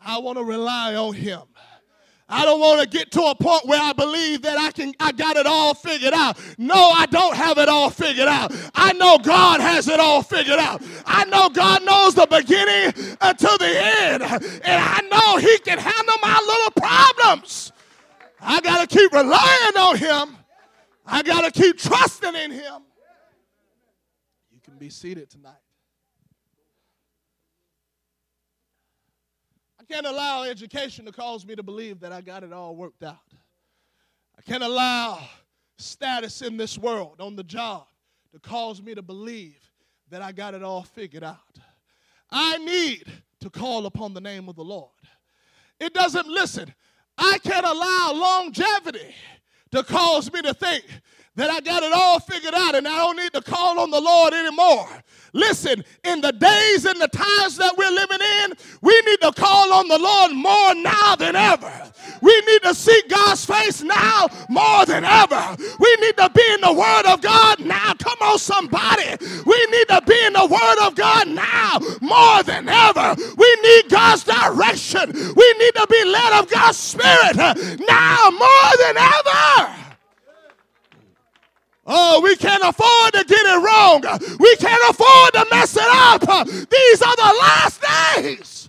I 0.00 0.18
want 0.18 0.38
to 0.38 0.44
rely 0.44 0.94
on 0.94 1.14
Him. 1.14 1.42
I 2.30 2.44
don't 2.44 2.60
want 2.60 2.80
to 2.80 2.88
get 2.88 3.10
to 3.12 3.22
a 3.22 3.34
point 3.34 3.66
where 3.66 3.80
I 3.82 3.92
believe 3.92 4.42
that 4.42 4.56
I 4.56 4.70
can 4.70 4.94
I 5.00 5.10
got 5.10 5.36
it 5.36 5.46
all 5.46 5.74
figured 5.74 6.12
out. 6.14 6.38
No, 6.56 6.90
I 6.90 7.06
don't 7.06 7.34
have 7.34 7.58
it 7.58 7.68
all 7.68 7.90
figured 7.90 8.28
out. 8.28 8.54
I 8.74 8.92
know 8.92 9.18
God 9.18 9.60
has 9.60 9.88
it 9.88 9.98
all 9.98 10.22
figured 10.22 10.58
out. 10.58 10.82
I 11.04 11.24
know 11.24 11.48
God 11.48 11.84
knows 11.84 12.14
the 12.14 12.26
beginning 12.26 13.16
until 13.20 13.58
the 13.58 13.66
end. 13.66 14.22
And 14.22 14.62
I 14.64 15.00
know 15.10 15.38
he 15.38 15.58
can 15.58 15.78
handle 15.78 16.16
my 16.22 16.40
little 16.46 16.70
problems. 16.70 17.72
I 18.40 18.60
got 18.60 18.88
to 18.88 18.98
keep 18.98 19.12
relying 19.12 19.76
on 19.76 19.96
him. 19.96 20.36
I 21.04 21.22
got 21.22 21.42
to 21.42 21.50
keep 21.50 21.78
trusting 21.78 22.34
in 22.36 22.52
him. 22.52 22.82
You 24.52 24.60
can 24.62 24.78
be 24.78 24.88
seated 24.88 25.28
tonight. 25.30 25.54
Can't 29.90 30.06
allow 30.06 30.44
education 30.44 31.04
to 31.04 31.10
cause 31.10 31.44
me 31.44 31.56
to 31.56 31.64
believe 31.64 31.98
that 32.00 32.12
I 32.12 32.20
got 32.20 32.44
it 32.44 32.52
all 32.52 32.76
worked 32.76 33.02
out. 33.02 33.18
I 34.38 34.42
can't 34.42 34.62
allow 34.62 35.18
status 35.78 36.42
in 36.42 36.56
this 36.56 36.78
world 36.78 37.20
on 37.20 37.34
the 37.34 37.42
job 37.42 37.86
to 38.32 38.38
cause 38.38 38.80
me 38.80 38.94
to 38.94 39.02
believe 39.02 39.58
that 40.10 40.22
I 40.22 40.30
got 40.30 40.54
it 40.54 40.62
all 40.62 40.82
figured 40.82 41.24
out. 41.24 41.58
I 42.30 42.58
need 42.58 43.04
to 43.40 43.50
call 43.50 43.86
upon 43.86 44.14
the 44.14 44.20
name 44.20 44.48
of 44.48 44.54
the 44.54 44.62
Lord. 44.62 44.90
It 45.80 45.92
doesn't, 45.92 46.28
listen, 46.28 46.72
I 47.18 47.38
can't 47.42 47.66
allow 47.66 48.12
longevity 48.14 49.14
to 49.72 49.82
cause 49.82 50.32
me 50.32 50.40
to 50.42 50.54
think 50.54 50.84
that 51.36 51.50
I 51.50 51.60
got 51.60 51.82
it 51.82 51.92
all 51.92 52.20
figured 52.20 52.54
out 52.54 52.74
and 52.74 52.86
I 52.86 52.96
don't 52.98 53.16
need 53.16 53.32
to 53.32 53.40
call 53.40 53.78
on 53.78 53.90
the 53.90 54.00
Lord 54.00 54.34
anymore. 54.34 54.88
Listen, 55.32 55.84
in 56.02 56.20
the 56.20 56.32
days 56.32 56.84
and 56.84 57.00
the 57.00 57.08
times 57.08 57.56
that 57.56 57.76
we're 57.76 57.90
living 57.90 58.18
in, 58.20 58.52
we 58.82 59.00
need 59.06 59.20
to 59.20 59.32
call 59.32 59.72
on 59.72 59.86
the 59.86 59.98
Lord 59.98 60.32
more 60.32 60.74
now 60.74 61.14
than 61.14 61.36
ever. 61.36 61.72
We 62.20 62.38
need 62.42 62.62
to 62.62 62.74
seek 62.74 63.08
God's 63.08 63.44
face 63.46 63.82
now 63.82 64.26
more 64.48 64.84
than 64.86 65.04
ever. 65.04 65.56
We 65.78 65.96
need 66.00 66.16
to 66.16 66.30
be 66.34 66.42
in 66.54 66.60
the 66.62 66.72
Word 66.72 67.06
of 67.06 67.22
God 67.22 67.60
now. 67.60 67.94
Come 67.94 68.18
on, 68.20 68.38
somebody. 68.38 69.16
We 69.46 69.66
need 69.70 69.88
to 69.88 70.02
be 70.06 70.18
in 70.26 70.32
the 70.32 70.46
Word 70.46 70.86
of 70.86 70.96
God 70.96 71.28
now 71.28 71.78
more 72.00 72.42
than 72.42 72.68
ever. 72.68 73.14
We 73.36 73.58
need 73.62 73.88
God's 73.88 74.24
direction. 74.24 75.12
We 75.12 75.54
need 75.58 75.74
to 75.76 75.86
be 75.88 76.04
led 76.04 76.32
of 76.40 76.50
God's 76.50 76.76
Spirit 76.76 77.36
now 77.36 78.30
more 78.30 78.72
than 78.84 78.96
ever. 78.98 79.69
Oh, 81.92 82.20
we 82.22 82.36
can't 82.36 82.62
afford 82.62 83.14
to 83.14 83.24
get 83.24 83.44
it 83.44 83.62
wrong. 83.64 84.00
We 84.38 84.56
can't 84.56 84.90
afford 84.90 85.32
to 85.34 85.44
mess 85.50 85.76
it 85.76 85.82
up. 85.84 86.46
These 86.46 87.02
are 87.02 87.16
the 87.16 87.36
last 87.40 87.82
days. 88.14 88.68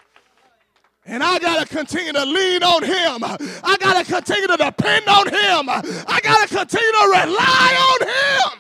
And 1.06 1.24
I 1.24 1.38
got 1.38 1.68
to 1.68 1.72
continue 1.72 2.14
to 2.14 2.26
lean 2.26 2.64
on 2.64 2.84
him. 2.84 3.24
I 3.24 3.78
got 3.80 4.04
to 4.04 4.12
continue 4.12 4.48
to 4.48 4.58
depend 4.58 5.08
on 5.08 5.28
him. 5.28 5.70
I 5.70 6.20
got 6.24 6.48
to 6.48 6.56
continue 6.56 6.92
to 6.92 7.08
rely 7.12 7.98
on 8.02 8.08
him. 8.08 8.60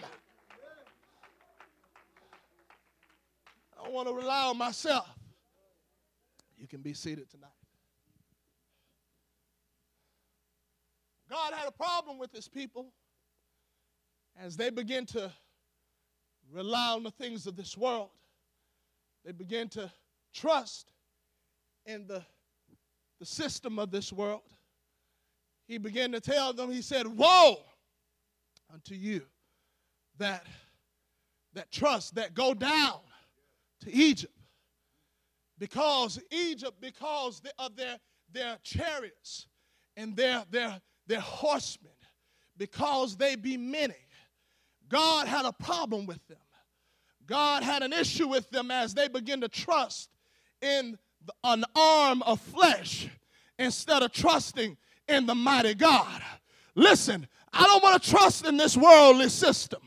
I 3.83 3.89
want 3.89 4.07
to 4.09 4.13
rely 4.13 4.43
on 4.43 4.59
myself. 4.59 5.09
You 6.59 6.67
can 6.67 6.81
be 6.81 6.93
seated 6.93 7.31
tonight. 7.31 7.49
God 11.31 11.53
had 11.53 11.67
a 11.67 11.71
problem 11.71 12.19
with 12.19 12.31
his 12.31 12.47
people 12.47 12.93
as 14.41 14.57
they 14.57 14.71
begin 14.71 15.05
to 15.05 15.31
rely 16.51 16.93
on 16.93 17.03
the 17.03 17.11
things 17.11 17.45
of 17.45 17.55
this 17.55 17.77
world. 17.77 18.09
They 19.23 19.31
begin 19.31 19.69
to 19.69 19.91
trust 20.33 20.91
in 21.85 22.07
the, 22.07 22.23
the 23.19 23.25
system 23.25 23.77
of 23.77 23.91
this 23.91 24.11
world. 24.11 24.41
He 25.67 25.77
began 25.77 26.11
to 26.13 26.19
tell 26.19 26.53
them, 26.53 26.71
he 26.71 26.81
said, 26.81 27.05
Woe 27.05 27.57
unto 28.73 28.95
you 28.95 29.21
that, 30.17 30.45
that 31.53 31.71
trust, 31.71 32.15
that 32.15 32.33
go 32.33 32.53
down 32.53 32.99
to 33.81 33.93
Egypt. 33.93 34.33
Because 35.59 36.19
Egypt, 36.31 36.81
because 36.81 37.41
of 37.59 37.75
their, 37.75 37.99
their 38.31 38.57
chariots 38.63 39.45
and 39.95 40.15
their, 40.15 40.43
their, 40.49 40.81
their 41.05 41.19
horsemen, 41.19 41.91
because 42.57 43.15
they 43.15 43.35
be 43.35 43.55
many, 43.55 43.95
God 44.91 45.27
had 45.27 45.45
a 45.45 45.53
problem 45.53 46.05
with 46.05 46.25
them. 46.27 46.37
God 47.25 47.63
had 47.63 47.81
an 47.81 47.93
issue 47.93 48.27
with 48.27 48.49
them 48.49 48.69
as 48.69 48.93
they 48.93 49.07
begin 49.07 49.39
to 49.41 49.47
trust 49.47 50.09
in 50.61 50.97
an 51.43 51.63
arm 51.75 52.21
of 52.23 52.41
flesh 52.41 53.07
instead 53.57 54.03
of 54.03 54.11
trusting 54.11 54.75
in 55.07 55.25
the 55.25 55.35
mighty 55.35 55.73
God. 55.73 56.21
Listen, 56.75 57.25
I 57.53 57.63
don't 57.63 57.81
want 57.81 58.03
to 58.03 58.09
trust 58.09 58.45
in 58.45 58.57
this 58.57 58.75
worldly 58.75 59.29
system. 59.29 59.81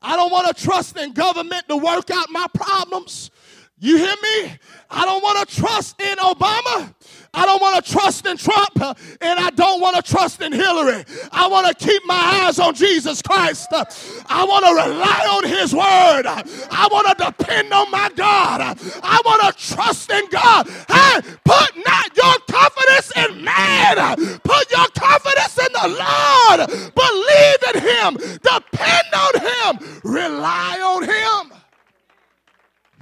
I 0.00 0.14
don't 0.14 0.30
want 0.30 0.54
to 0.54 0.62
trust 0.62 0.96
in 0.96 1.12
government 1.12 1.68
to 1.68 1.76
work 1.76 2.10
out 2.12 2.30
my 2.30 2.46
problems. 2.54 3.30
You 3.78 3.98
hear 3.98 4.14
me? 4.22 4.56
I 4.90 5.04
don't 5.04 5.22
want 5.22 5.46
to 5.46 5.54
trust 5.54 6.00
in 6.00 6.16
Obama. 6.16 6.94
I 7.34 7.44
don't 7.44 7.60
want 7.60 7.84
to 7.84 7.92
trust 7.92 8.24
in 8.24 8.38
Trump. 8.38 8.74
And 9.20 9.38
I 9.38 9.50
don't 9.50 9.82
want 9.82 9.96
to 9.96 10.02
trust 10.02 10.40
in 10.40 10.50
Hillary. 10.50 11.04
I 11.30 11.46
want 11.48 11.66
to 11.66 11.86
keep 11.86 12.02
my 12.06 12.14
eyes 12.14 12.58
on 12.58 12.74
Jesus 12.74 13.20
Christ. 13.20 13.68
I 13.70 14.44
want 14.44 14.64
to 14.64 14.72
rely 14.72 15.28
on 15.30 15.44
His 15.44 15.74
word. 15.74 16.24
I 16.24 16.88
want 16.90 17.18
to 17.18 17.24
depend 17.26 17.70
on 17.74 17.90
my 17.90 18.10
God. 18.16 18.78
I 19.02 19.20
want 19.26 19.42
to 19.42 19.74
trust 19.74 20.10
in 20.10 20.26
God. 20.30 20.66
Hey, 20.88 21.20
put 21.44 21.76
not 21.84 22.16
your 22.16 22.38
confidence 22.48 23.12
in 23.14 23.44
man. 23.44 24.16
Put 24.40 24.70
your 24.70 24.86
confidence 24.96 25.58
in 25.58 25.72
the 25.74 25.88
Lord. 26.00 26.94
Believe 26.94 27.74
in 27.74 27.82
Him. 27.82 28.38
Depend 28.40 29.08
on 29.14 29.80
Him. 29.82 30.00
Rely 30.02 30.80
on 30.80 31.02
Him. 31.02 31.55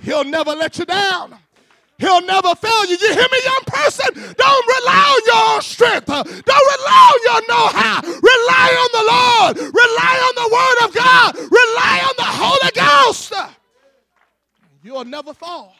He'll 0.04 0.24
never 0.24 0.50
let 0.52 0.78
you 0.78 0.84
down. 0.84 1.34
He'll 1.96 2.20
never 2.20 2.54
fail 2.54 2.84
you. 2.84 2.96
You 3.00 3.12
hear 3.14 3.28
me, 3.32 3.38
young 3.44 3.64
person? 3.66 4.14
Don't 4.14 4.66
rely 4.66 5.16
on 5.16 5.54
your 5.54 5.62
strength. 5.62 6.06
Don't 6.06 6.26
rely 6.26 7.12
on 7.14 7.20
your 7.24 7.48
know-how. 7.48 8.00
Rely 8.02 8.68
on 8.82 8.90
the 8.92 9.04
Lord. 9.12 9.74
Rely 9.74 10.16
on 10.28 10.34
the 10.34 10.48
Word 10.52 10.88
of 10.88 10.94
God. 10.94 11.36
Rely 11.36 12.02
on 12.04 12.14
the 12.18 12.24
Holy 12.24 12.70
Ghost. 12.74 13.32
You'll 14.82 15.04
never 15.04 15.32
fall. 15.32 15.74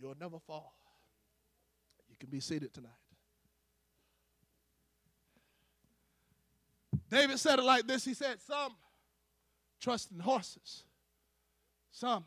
You'll 0.00 0.16
never 0.18 0.40
fall. 0.40 0.74
You 2.08 2.16
can 2.18 2.28
be 2.28 2.40
seated 2.40 2.74
tonight. 2.74 2.90
David 7.08 7.38
said 7.38 7.60
it 7.60 7.64
like 7.64 7.86
this. 7.86 8.04
He 8.04 8.14
said, 8.14 8.40
Some 8.40 8.74
trust 9.80 10.10
in 10.10 10.18
horses 10.18 10.85
some 11.96 12.24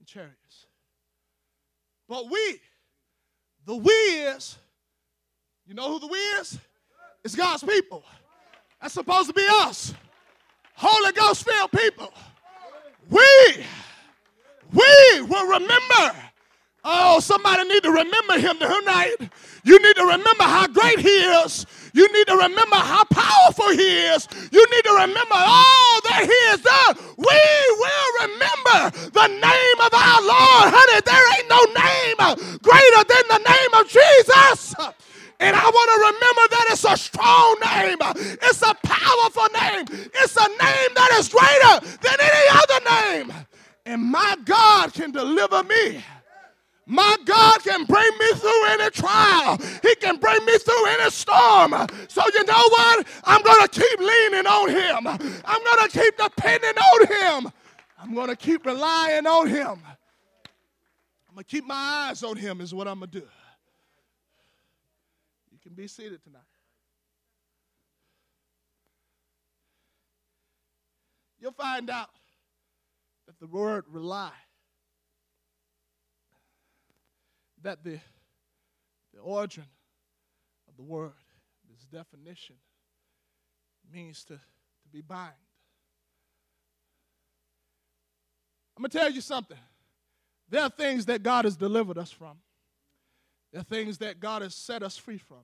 in 0.00 0.06
chariots. 0.06 0.66
But 2.08 2.28
we, 2.28 2.60
the 3.64 3.76
we 3.76 3.92
is, 3.92 4.58
you 5.68 5.74
know 5.74 5.88
who 5.88 6.00
the 6.00 6.08
we 6.08 6.18
is? 6.18 6.58
It's 7.24 7.36
God's 7.36 7.62
people. 7.62 8.02
That's 8.82 8.94
supposed 8.94 9.28
to 9.28 9.34
be 9.34 9.46
us. 9.48 9.94
Holy 10.74 11.12
Ghost 11.12 11.44
filled 11.48 11.70
people. 11.70 12.12
We, 13.08 13.64
we 14.72 15.22
will 15.22 15.46
remember. 15.46 16.16
Oh, 16.84 17.20
somebody 17.20 17.68
need 17.68 17.84
to 17.84 17.90
remember 17.90 18.38
him 18.38 18.58
tonight. 18.58 19.16
You 19.62 19.80
need 19.80 19.94
to 19.94 20.04
remember 20.04 20.42
how 20.42 20.66
great 20.66 20.98
he 20.98 21.08
is. 21.08 21.66
You 21.94 22.12
need 22.12 22.26
to 22.26 22.34
remember 22.34 22.76
how 22.76 23.04
powerful 23.04 23.70
he 23.70 23.98
is. 24.06 24.26
You 24.50 24.66
need 24.70 24.82
to 24.84 24.92
remember 24.92 25.34
all 25.34 26.00
that 26.16 26.24
he 26.24 26.40
has. 26.48 26.60
We 27.16 27.40
will 27.76 28.08
remember 28.24 28.78
the 29.12 29.28
name 29.28 29.78
of 29.84 29.92
our 29.92 30.20
Lord. 30.24 30.66
Honey, 30.72 31.00
there 31.04 31.26
ain't 31.36 31.48
no 31.48 31.62
name 31.76 32.16
uh, 32.18 32.34
greater 32.62 33.02
than 33.04 33.24
the 33.28 33.42
name 33.44 33.72
of 33.80 33.84
Jesus. 33.88 34.74
And 35.38 35.54
I 35.54 35.64
want 35.68 35.88
to 35.92 35.98
remember 36.16 36.44
that 36.56 36.66
it's 36.70 36.84
a 36.84 36.96
strong 36.96 37.56
name. 37.60 37.98
It's 38.42 38.62
a 38.62 38.74
powerful 38.82 39.48
name. 39.52 39.84
It's 40.14 40.36
a 40.36 40.48
name 40.48 40.90
that 40.96 41.10
is 41.18 41.28
greater 41.28 41.74
than 42.00 42.16
any 42.20 42.44
other 42.50 42.80
name. 43.28 43.46
And 43.84 44.02
my 44.02 44.36
God 44.44 44.94
can 44.94 45.12
deliver 45.12 45.62
me 45.64 46.02
my 46.86 47.16
God 47.24 47.62
can 47.64 47.84
bring 47.84 48.10
me 48.18 48.32
through 48.34 48.66
any 48.66 48.90
trial. 48.90 49.58
He 49.82 49.94
can 49.96 50.18
bring 50.18 50.44
me 50.44 50.56
through 50.56 50.86
any 50.86 51.10
storm. 51.10 51.74
So 52.06 52.22
you 52.32 52.44
know 52.44 52.54
what? 52.54 53.06
I'm 53.24 53.42
going 53.42 53.66
to 53.66 53.80
keep 53.80 53.98
leaning 53.98 54.46
on 54.46 54.70
him. 54.70 55.06
I'm 55.44 55.64
going 55.64 55.88
to 55.88 56.00
keep 56.00 56.16
depending 56.16 56.78
on 56.78 57.06
him. 57.06 57.52
I'm 57.98 58.14
going 58.14 58.28
to 58.28 58.36
keep 58.36 58.64
relying 58.64 59.26
on 59.26 59.48
him. 59.48 59.82
I'm 61.28 61.34
going 61.34 61.44
to 61.44 61.44
keep 61.44 61.66
my 61.66 61.74
eyes 61.74 62.22
on 62.22 62.36
him 62.36 62.60
is 62.60 62.72
what 62.72 62.86
I'm 62.86 63.00
going 63.00 63.10
to 63.10 63.20
do. 63.20 63.26
You 65.50 65.58
can 65.60 65.74
be 65.74 65.88
seated 65.88 66.22
tonight. 66.22 66.42
You'll 71.40 71.50
find 71.50 71.90
out 71.90 72.10
that 73.26 73.40
the 73.40 73.46
word 73.48 73.84
rely 73.90 74.32
that 77.66 77.82
the, 77.82 77.98
the 79.12 79.18
origin 79.20 79.64
of 80.68 80.76
the 80.76 80.84
word, 80.84 81.10
this 81.68 81.84
definition, 81.86 82.54
means 83.92 84.22
to, 84.22 84.34
to 84.34 84.88
be 84.92 85.00
bind. 85.00 85.32
I'm 88.76 88.82
going 88.82 88.90
to 88.90 88.98
tell 88.98 89.10
you 89.10 89.20
something. 89.20 89.58
There 90.48 90.62
are 90.62 90.68
things 90.68 91.06
that 91.06 91.24
God 91.24 91.44
has 91.44 91.56
delivered 91.56 91.98
us 91.98 92.12
from. 92.12 92.36
There 93.52 93.62
are 93.62 93.64
things 93.64 93.98
that 93.98 94.20
God 94.20 94.42
has 94.42 94.54
set 94.54 94.84
us 94.84 94.96
free 94.96 95.18
from. 95.18 95.42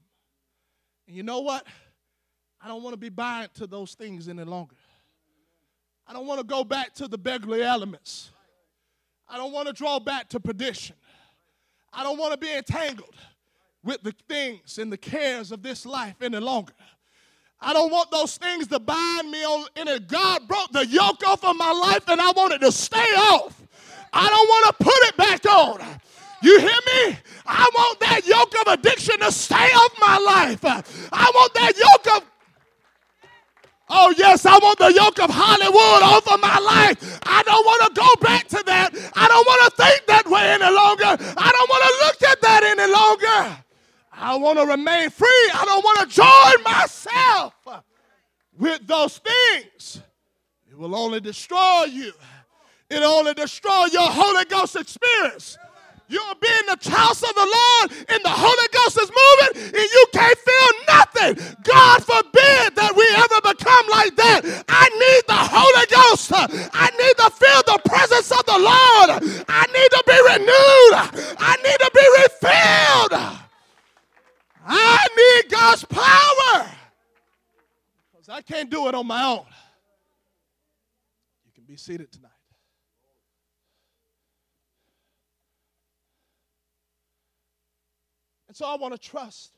And 1.09 1.17
you 1.17 1.25
know 1.25 1.41
what? 1.41 1.67
I 2.61 2.69
don't 2.69 2.85
want 2.85 2.93
to 2.93 2.99
be 2.99 3.09
bound 3.09 3.53
to 3.55 3.67
those 3.67 3.95
things 3.95 4.29
any 4.29 4.45
longer. 4.45 4.77
I 6.07 6.13
don't 6.13 6.29
want 6.29 6.39
to 6.39 6.47
go 6.47 6.63
back 6.63 6.95
to 6.95 7.09
the 7.09 7.19
beggarly 7.19 7.65
elements. 7.65 8.31
I 9.29 9.39
don't 9.39 9.53
want 9.53 9.67
to 9.67 9.73
draw 9.73 9.99
back 9.99 10.29
to 10.29 10.39
perdition. 10.39 10.95
I 11.93 12.03
don't 12.03 12.19
want 12.19 12.33
to 12.33 12.39
be 12.39 12.53
entangled 12.53 13.15
with 13.85 14.03
the 14.03 14.15
things 14.29 14.79
and 14.79 14.93
the 14.93 14.97
cares 14.97 15.53
of 15.53 15.63
this 15.63 15.85
life 15.85 16.17
any 16.23 16.39
longer. 16.39 16.73
I 17.61 17.73
don't 17.73 17.93
want 17.93 18.11
those 18.11 18.37
things 18.37 18.67
to 18.69 18.79
bind 18.79 19.31
me 19.31 19.45
on. 19.45 19.67
And 19.77 20.09
God 20.09 20.49
broke 20.49 20.73
the 20.73 20.87
yoke 20.87 21.27
off 21.27 21.45
of 21.45 21.57
my 21.57 21.71
life 21.71 22.09
and 22.09 22.21
I 22.21 22.33
want 22.33 22.53
it 22.55 22.61
to 22.61 22.73
stay 22.73 22.99
off. 22.99 23.63
I 24.13 24.29
don't 24.29 24.49
want 24.49 24.79
to 24.79 24.85
put 24.85 24.95
it 25.09 25.17
back 25.17 25.47
on. 25.47 25.81
You 26.43 26.59
hear 26.59 26.69
me? 26.69 27.17
I 27.47 27.71
want 27.73 28.01
that 28.01 28.27
yoke 28.27 28.55
of 28.67 28.73
addiction 28.73 29.21
to 29.21 29.31
stay 29.31 29.55
off 29.55 29.93
my 30.01 30.19
life. 30.19 30.65
I 30.65 31.31
want 31.35 31.55
that 31.55 31.77
yoke 31.77 32.17
of 32.17 32.32
Oh, 33.89 34.15
yes, 34.17 34.47
I 34.47 34.59
want 34.59 34.79
the 34.79 34.93
yoke 34.93 35.19
of 35.21 35.31
Hollywood 35.31 36.03
over 36.03 36.39
my 36.39 36.59
life. 36.59 37.21
I 37.25 37.43
don't 37.43 37.65
want 37.67 37.95
to 37.95 38.01
go 38.01 38.09
back 38.21 38.49
to 38.49 38.63
that. 38.67 38.95
I 39.15 39.29
don't 39.29 39.47
want 39.47 39.75
to 39.77 39.83
think 39.83 40.07
that 40.07 40.27
way 40.29 40.53
any 40.53 40.75
longer. 40.75 41.05
I 41.05 41.53
don't 41.53 41.69
want 41.69 41.85
to 41.85 42.07
look 42.07 42.31
at 42.31 42.41
that 42.43 42.65
any 42.65 42.93
longer. 42.93 43.59
I 44.13 44.35
want 44.37 44.59
to 44.59 44.67
remain 44.67 45.11
free. 45.11 45.51
I 45.55 45.65
don't 45.67 45.85
want 45.85 46.01
to 46.01 46.17
join 46.17 46.65
myself 46.65 47.55
with 48.59 48.87
those 48.87 49.19
things 49.19 50.01
It 50.71 50.79
will 50.79 50.95
only 50.95 51.21
destroy 51.21 51.85
you. 51.85 52.13
It'll 52.89 53.11
only 53.13 53.35
destroy 53.35 53.87
your 53.93 54.09
Holy 54.11 54.45
Ghost 54.45 54.77
experience. 54.77 55.59
You'll 56.13 56.37
being 56.45 56.67
the 56.69 56.77
house 56.91 57.23
of 57.23 57.35
the 57.35 57.49
Lord 57.49 57.87
and 58.13 58.21
the 58.23 58.37
Holy 58.37 58.69
Ghost 58.69 59.01
is 59.01 59.09
moving 59.09 59.73
and 59.73 59.89
you 59.97 60.05
can't 60.13 60.37
feel 60.37 60.71
nothing. 60.85 61.57
God 61.65 62.05
forbid 62.05 62.77
that 62.77 62.93
we 62.93 63.09
ever 63.17 63.41
become 63.41 63.87
like 63.89 64.13
that. 64.21 64.45
I 64.69 64.93
need 64.93 65.23
the 65.25 65.41
Holy 65.41 65.87
Ghost. 65.89 66.29
I 66.37 66.93
need 67.01 67.17
to 67.17 67.33
feel 67.33 67.61
the 67.65 67.81
presence 67.89 68.29
of 68.29 68.45
the 68.45 68.61
Lord. 68.61 69.09
I 69.49 69.65
need 69.73 69.91
to 69.97 70.03
be 70.05 70.19
renewed. 70.37 70.93
I 71.41 71.57
need 71.65 71.81
to 71.81 71.91
be 71.97 72.07
refilled. 72.21 73.17
I 74.69 75.07
need 75.17 75.51
God's 75.51 75.85
power. 75.87 76.69
Because 78.13 78.29
I 78.29 78.43
can't 78.43 78.69
do 78.69 78.87
it 78.89 78.95
on 78.95 79.07
my 79.07 79.25
own. 79.25 79.47
You 81.47 81.53
can 81.55 81.65
be 81.65 81.79
seated 81.79 82.13
tonight. 82.13 82.42
And 88.53 88.57
so 88.59 88.67
I 88.67 88.77
want 88.77 88.93
to 88.93 88.99
trust 88.99 89.57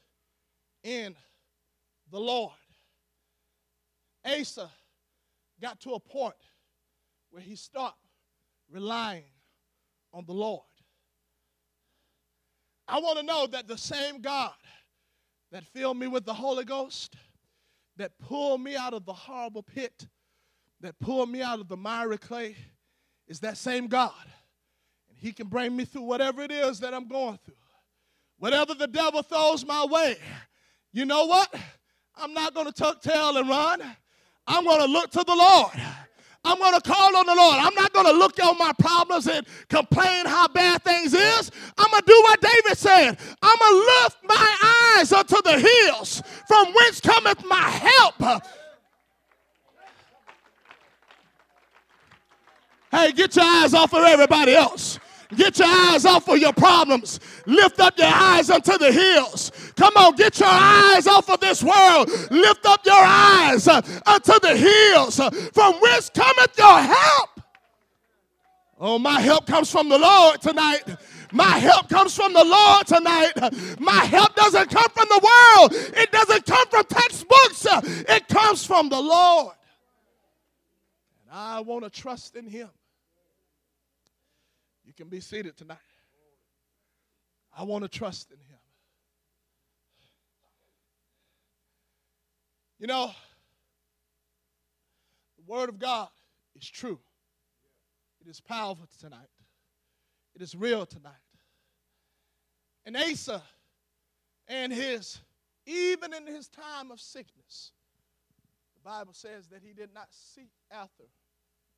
in 0.84 1.16
the 2.12 2.20
Lord. 2.20 2.52
Asa 4.24 4.70
got 5.60 5.80
to 5.80 5.94
a 5.94 5.98
point 5.98 6.36
where 7.30 7.42
he 7.42 7.56
stopped 7.56 7.98
relying 8.70 9.24
on 10.12 10.24
the 10.26 10.32
Lord. 10.32 10.62
I 12.86 13.00
want 13.00 13.18
to 13.18 13.24
know 13.24 13.48
that 13.48 13.66
the 13.66 13.76
same 13.76 14.20
God 14.20 14.52
that 15.50 15.64
filled 15.64 15.96
me 15.96 16.06
with 16.06 16.24
the 16.24 16.34
Holy 16.34 16.64
Ghost, 16.64 17.16
that 17.96 18.16
pulled 18.20 18.60
me 18.60 18.76
out 18.76 18.94
of 18.94 19.04
the 19.06 19.12
horrible 19.12 19.64
pit, 19.64 20.06
that 20.82 20.96
pulled 21.00 21.30
me 21.30 21.42
out 21.42 21.58
of 21.58 21.66
the 21.66 21.76
miry 21.76 22.18
clay, 22.18 22.54
is 23.26 23.40
that 23.40 23.56
same 23.56 23.88
God. 23.88 24.12
And 25.08 25.18
He 25.18 25.32
can 25.32 25.48
bring 25.48 25.74
me 25.74 25.84
through 25.84 26.02
whatever 26.02 26.42
it 26.42 26.52
is 26.52 26.78
that 26.78 26.94
I'm 26.94 27.08
going 27.08 27.40
through. 27.44 27.56
Whatever 28.38 28.74
the 28.74 28.86
devil 28.86 29.22
throws 29.22 29.64
my 29.64 29.84
way, 29.84 30.16
you 30.92 31.04
know 31.04 31.26
what? 31.26 31.54
I'm 32.16 32.34
not 32.34 32.54
going 32.54 32.66
to 32.66 32.72
tuck 32.72 33.02
tail 33.02 33.36
and 33.36 33.48
run. 33.48 33.82
I'm 34.46 34.64
going 34.64 34.80
to 34.80 34.86
look 34.86 35.10
to 35.12 35.24
the 35.24 35.34
Lord. 35.34 35.72
I'm 36.44 36.58
going 36.58 36.74
to 36.74 36.80
call 36.80 37.16
on 37.16 37.24
the 37.24 37.34
Lord. 37.34 37.56
I'm 37.56 37.74
not 37.74 37.92
going 37.94 38.06
to 38.06 38.12
look 38.12 38.42
on 38.44 38.58
my 38.58 38.72
problems 38.78 39.26
and 39.26 39.46
complain 39.68 40.26
how 40.26 40.46
bad 40.48 40.82
things 40.82 41.14
is. 41.14 41.50
I'm 41.78 41.90
going 41.90 42.02
to 42.02 42.06
do 42.06 42.20
what 42.22 42.40
David 42.40 42.76
said. 42.76 43.18
I'm 43.42 43.58
going 43.58 43.72
to 43.72 43.92
lift 44.02 44.18
my 44.24 44.96
eyes 44.98 45.12
unto 45.12 45.40
the 45.42 45.58
hills 45.58 46.22
from 46.46 46.72
whence 46.74 47.00
cometh 47.00 47.44
my 47.46 47.56
help. 47.56 48.42
Hey, 52.90 53.12
get 53.12 53.34
your 53.34 53.44
eyes 53.44 53.72
off 53.72 53.94
of 53.94 54.04
everybody 54.04 54.54
else. 54.54 54.98
Get 55.36 55.58
your 55.58 55.68
eyes 55.68 56.04
off 56.04 56.28
of 56.28 56.38
your 56.38 56.52
problems. 56.52 57.20
Lift 57.46 57.80
up 57.80 57.98
your 57.98 58.10
eyes 58.12 58.50
unto 58.50 58.78
the 58.78 58.92
hills. 58.92 59.52
Come 59.76 59.96
on, 59.96 60.16
get 60.16 60.38
your 60.40 60.48
eyes 60.50 61.06
off 61.06 61.28
of 61.30 61.40
this 61.40 61.62
world. 61.62 62.08
Lift 62.30 62.66
up 62.66 62.84
your 62.84 62.94
eyes 62.98 63.66
uh, 63.68 63.80
unto 64.06 64.38
the 64.40 64.56
hills. 64.56 65.18
Uh, 65.20 65.30
from 65.30 65.74
whence 65.74 66.10
cometh 66.10 66.56
your 66.58 66.80
help? 66.80 67.30
Oh, 68.78 68.98
my 68.98 69.20
help 69.20 69.46
comes 69.46 69.70
from 69.70 69.88
the 69.88 69.98
Lord 69.98 70.40
tonight. 70.40 70.82
My 71.32 71.58
help 71.58 71.88
comes 71.88 72.14
from 72.14 72.32
the 72.32 72.44
Lord 72.44 72.86
tonight. 72.86 73.80
My 73.80 74.04
help 74.04 74.34
doesn't 74.36 74.70
come 74.70 74.88
from 74.94 75.06
the 75.08 75.20
world. 75.22 75.72
It 75.96 76.12
doesn't 76.12 76.46
come 76.46 76.68
from 76.68 76.84
textbooks. 76.84 77.66
It 78.08 78.28
comes 78.28 78.64
from 78.64 78.88
the 78.88 79.00
Lord. 79.00 79.54
And 81.22 81.36
I 81.36 81.60
want 81.60 81.84
to 81.84 81.90
trust 81.90 82.36
in 82.36 82.46
Him. 82.46 82.68
You 84.96 85.04
can 85.04 85.10
be 85.10 85.20
seated 85.20 85.56
tonight. 85.56 85.78
I 87.56 87.64
want 87.64 87.82
to 87.82 87.88
trust 87.88 88.30
in 88.30 88.38
Him. 88.38 88.58
You 92.78 92.86
know, 92.86 93.10
the 95.36 95.52
Word 95.52 95.68
of 95.68 95.78
God 95.78 96.08
is 96.54 96.68
true, 96.68 96.98
it 98.20 98.28
is 98.28 98.40
powerful 98.40 98.86
tonight, 99.00 99.30
it 100.34 100.42
is 100.42 100.54
real 100.54 100.86
tonight. 100.86 101.12
And 102.84 102.96
Asa 102.96 103.42
and 104.46 104.72
his, 104.72 105.18
even 105.66 106.12
in 106.12 106.26
his 106.26 106.48
time 106.48 106.90
of 106.90 107.00
sickness, 107.00 107.72
the 108.74 108.88
Bible 108.88 109.14
says 109.14 109.48
that 109.48 109.62
he 109.64 109.72
did 109.72 109.94
not 109.94 110.08
seek 110.10 110.50
after, 110.70 111.04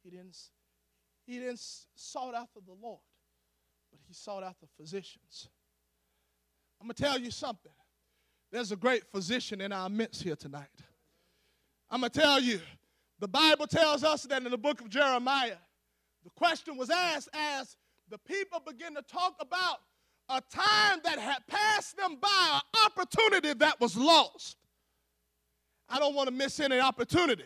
he 0.02 0.10
didn't 0.10 0.36
he 1.26 1.38
didn't 1.38 1.60
sought 1.94 2.34
after 2.34 2.60
the 2.64 2.74
Lord, 2.80 3.00
but 3.90 4.00
he 4.06 4.14
sought 4.14 4.44
after 4.44 4.66
physicians. 4.78 5.48
I'm 6.80 6.86
going 6.86 6.94
to 6.94 7.02
tell 7.02 7.18
you 7.18 7.30
something. 7.30 7.72
There's 8.52 8.70
a 8.70 8.76
great 8.76 9.04
physician 9.10 9.60
in 9.60 9.72
our 9.72 9.88
midst 9.88 10.22
here 10.22 10.36
tonight. 10.36 10.68
I'm 11.90 12.00
going 12.00 12.10
to 12.10 12.20
tell 12.20 12.40
you, 12.40 12.60
the 13.18 13.28
Bible 13.28 13.66
tells 13.66 14.04
us 14.04 14.22
that 14.24 14.44
in 14.44 14.50
the 14.50 14.58
book 14.58 14.80
of 14.80 14.88
Jeremiah, 14.88 15.56
the 16.22 16.30
question 16.30 16.76
was 16.76 16.90
asked 16.90 17.28
as 17.32 17.76
the 18.08 18.18
people 18.18 18.60
begin 18.64 18.94
to 18.94 19.02
talk 19.02 19.36
about 19.40 19.78
a 20.28 20.40
time 20.52 21.00
that 21.04 21.18
had 21.18 21.38
passed 21.48 21.96
them 21.96 22.16
by, 22.20 22.60
an 22.74 22.86
opportunity 22.86 23.52
that 23.54 23.80
was 23.80 23.96
lost. 23.96 24.56
I 25.88 25.98
don't 25.98 26.14
want 26.14 26.28
to 26.28 26.34
miss 26.34 26.60
any 26.60 26.78
opportunity 26.78 27.44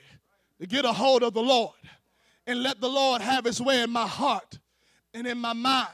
to 0.61 0.67
get 0.67 0.85
a 0.85 0.93
hold 0.93 1.23
of 1.23 1.35
the 1.35 1.43
Lord 1.43 1.75
and 2.51 2.65
let 2.65 2.81
the 2.81 2.89
Lord 2.89 3.23
have 3.23 3.45
his 3.45 3.61
way 3.61 3.81
in 3.83 3.91
my 3.91 4.07
heart 4.07 4.59
and 5.15 5.27
in 5.27 5.39
my 5.39 5.53
mind. 5.53 5.89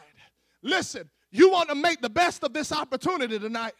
Listen, 0.62 1.08
you 1.30 1.50
want 1.50 1.68
to 1.68 1.74
make 1.74 2.00
the 2.00 2.08
best 2.08 2.42
of 2.44 2.54
this 2.54 2.72
opportunity 2.72 3.38
tonight. 3.38 3.74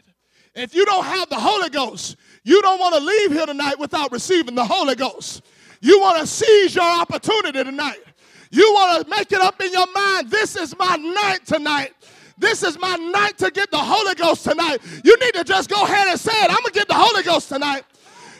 If 0.55 0.75
you 0.75 0.85
don't 0.85 1.05
have 1.05 1.29
the 1.31 1.37
Holy 1.37 1.71
Ghost, 1.71 2.17
you 2.45 2.61
don't 2.61 2.79
want 2.79 2.95
to 2.95 3.01
leave 3.01 3.33
here 3.33 3.47
tonight 3.47 3.79
without 3.79 4.13
receiving 4.13 4.55
the 4.55 4.65
Holy 4.65 4.95
Ghost. 4.95 5.43
You 5.81 6.01
want 6.01 6.21
to 6.21 6.27
seize 6.27 6.75
your 6.75 6.85
opportunity 6.85 7.65
tonight. 7.65 8.03
You 8.51 8.71
want 8.75 9.05
to 9.05 9.11
make 9.11 9.33
it 9.33 9.41
up 9.41 9.61
in 9.61 9.73
your 9.73 9.91
mind. 9.93 10.31
This 10.31 10.55
is 10.57 10.77
my 10.79 10.97
night 10.97 11.47
tonight. 11.47 11.95
This 12.39 12.63
is 12.63 12.79
my 12.79 12.97
night 12.97 13.39
to 13.39 13.51
get 13.51 13.71
the 13.71 13.79
Holy 13.79 14.15
Ghost 14.15 14.45
tonight. 14.45 14.79
You 15.03 15.17
need 15.21 15.35
to 15.35 15.45
just 15.45 15.71
go 15.71 15.83
ahead 15.83 16.09
and 16.09 16.21
say 16.21 16.33
it. 16.33 16.51
I'm 16.51 16.57
going 16.57 16.67
to 16.67 16.73
get 16.73 16.89
the 16.89 16.95
Holy 16.95 17.23
Ghost 17.23 17.49
tonight. 17.49 17.85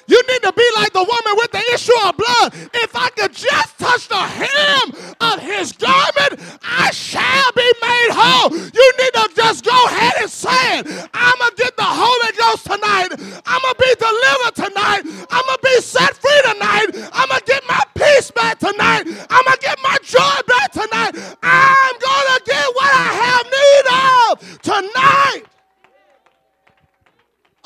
You 0.07 0.23
need 0.29 0.43
to 0.43 0.53
be 0.53 0.67
like 0.77 0.93
the 0.93 1.03
woman 1.03 1.35
with 1.37 1.51
the 1.51 1.65
issue 1.75 1.99
of 2.05 2.17
blood. 2.17 2.55
If 2.75 2.95
I 2.95 3.11
could 3.11 3.33
just 3.33 3.79
touch 3.79 4.09
the 4.09 4.17
hem 4.17 4.93
of 5.21 5.41
his 5.41 5.73
garment, 5.73 6.39
I 6.63 6.91
shall 6.93 7.51
be 7.53 7.67
made 7.83 8.11
whole. 8.15 8.55
You 8.55 8.87
need 8.99 9.15
to 9.15 9.31
just 9.35 9.65
go 9.65 9.75
ahead 9.87 10.15
and 10.21 10.31
say 10.31 10.79
it. 10.79 10.87
I'm 11.13 11.39
going 11.39 11.51
to 11.51 11.57
get 11.57 11.77
the 11.77 11.85
Holy 11.85 12.33
Ghost 12.39 12.67
tonight. 12.67 13.11
I'm 13.47 13.61
going 13.63 13.75
to 13.75 13.83
be 13.83 13.93
delivered 13.99 14.55
tonight. 14.55 15.03
I'm 15.31 15.45
going 15.47 15.59
to 15.59 15.65
be 15.65 15.81
set 15.81 16.15
free 16.15 16.43
tonight. 16.55 16.87
I'm 17.13 17.29
going 17.29 17.41
to 17.41 17.47
get 17.47 17.63
my 17.67 17.83
peace 17.95 18.31
back 18.31 18.59
tonight. 18.59 19.07
I'm 19.31 19.45
going 19.45 19.59
to 19.59 19.63
get 19.63 19.79
my 19.83 19.97
joy 20.03 20.37
back 20.47 20.71
tonight. 20.71 21.19
I'm 21.43 21.95
going 21.99 22.29
to 22.31 22.43
get 22.47 22.67
what 22.79 22.91
I 22.95 23.09
have 23.27 23.45
need 23.51 23.87
of 23.99 24.63
tonight. 24.63 25.46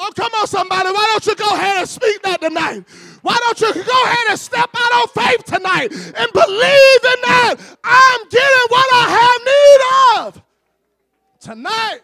Oh, 0.03 0.11
come 0.17 0.33
on, 0.33 0.47
somebody. 0.47 0.89
Why 0.91 1.07
don't 1.11 1.27
you 1.27 1.35
go 1.37 1.55
ahead 1.55 1.81
and 1.81 1.89
speak 1.89 2.23
that 2.23 2.41
tonight? 2.41 2.85
Why 3.21 3.37
don't 3.39 3.61
you 3.61 3.85
go 3.85 4.03
ahead 4.05 4.27
and 4.31 4.39
step 4.39 4.71
out 4.75 4.93
on 4.95 5.09
faith 5.09 5.45
tonight 5.45 5.93
and 5.93 6.33
believe 6.33 7.05
in 7.05 7.21
that? 7.23 7.57
I'm 7.85 8.29
getting 8.31 8.67
what 8.69 8.89
I 8.95 9.05
have 9.21 10.33
need 10.33 10.39
of 10.39 10.43
tonight. 11.39 12.01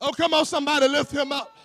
Oh, 0.00 0.12
come 0.12 0.32
on, 0.32 0.46
somebody, 0.46 0.86
lift 0.86 1.10
him 1.10 1.32
up. 1.32 1.56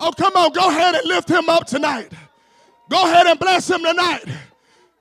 Oh, 0.00 0.12
come 0.12 0.34
on, 0.34 0.52
go 0.52 0.66
ahead 0.70 0.94
and 0.94 1.06
lift 1.06 1.28
him 1.28 1.50
up 1.50 1.66
tonight. 1.66 2.10
Go 2.88 3.04
ahead 3.04 3.26
and 3.26 3.38
bless 3.38 3.68
him 3.68 3.84
tonight. 3.84 4.24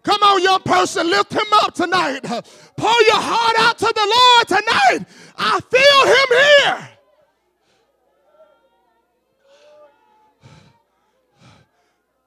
Come 0.04 0.24
on, 0.24 0.42
young 0.42 0.62
person, 0.62 1.08
lift 1.08 1.32
him 1.32 1.46
up 1.54 1.74
tonight. 1.74 2.22
Pour 2.22 3.02
your 3.04 3.22
heart 3.22 3.56
out 3.60 3.78
to 3.78 3.92
the 3.94 4.08
Lord 4.16 4.48
tonight. 4.48 5.06
I 5.38 5.60
feel 5.60 6.06
him 6.08 6.80
here. 6.80 6.90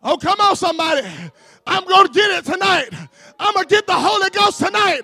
Oh, 0.03 0.17
come 0.19 0.39
on, 0.41 0.55
somebody. 0.55 1.07
I'm 1.67 1.85
going 1.87 2.07
to 2.07 2.13
get 2.13 2.31
it 2.31 2.45
tonight. 2.45 2.91
I'm 3.39 3.55
going 3.55 3.67
to 3.67 3.75
get 3.75 3.87
the 3.87 3.95
Holy 3.95 4.31
Ghost 4.31 4.59
tonight. 4.59 5.01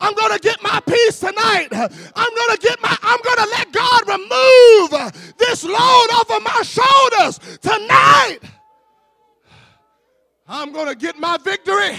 I'm 0.00 0.14
going 0.14 0.32
to 0.32 0.38
get 0.38 0.62
my 0.62 0.80
peace 0.86 1.18
tonight. 1.18 1.68
I'm 1.72 2.34
going 2.34 2.56
to 2.56 2.58
get 2.60 2.80
my, 2.80 2.96
I'm 3.02 3.20
going 3.22 3.36
to 3.36 3.50
let 3.50 3.72
God 3.72 4.08
remove 4.08 5.36
this 5.38 5.64
load 5.64 6.08
off 6.14 6.30
of 6.30 6.42
my 6.42 6.62
shoulders 6.62 7.38
tonight. 7.60 8.38
I'm 10.46 10.72
going 10.72 10.88
to 10.88 10.94
get 10.94 11.18
my 11.18 11.38
victory. 11.38 11.96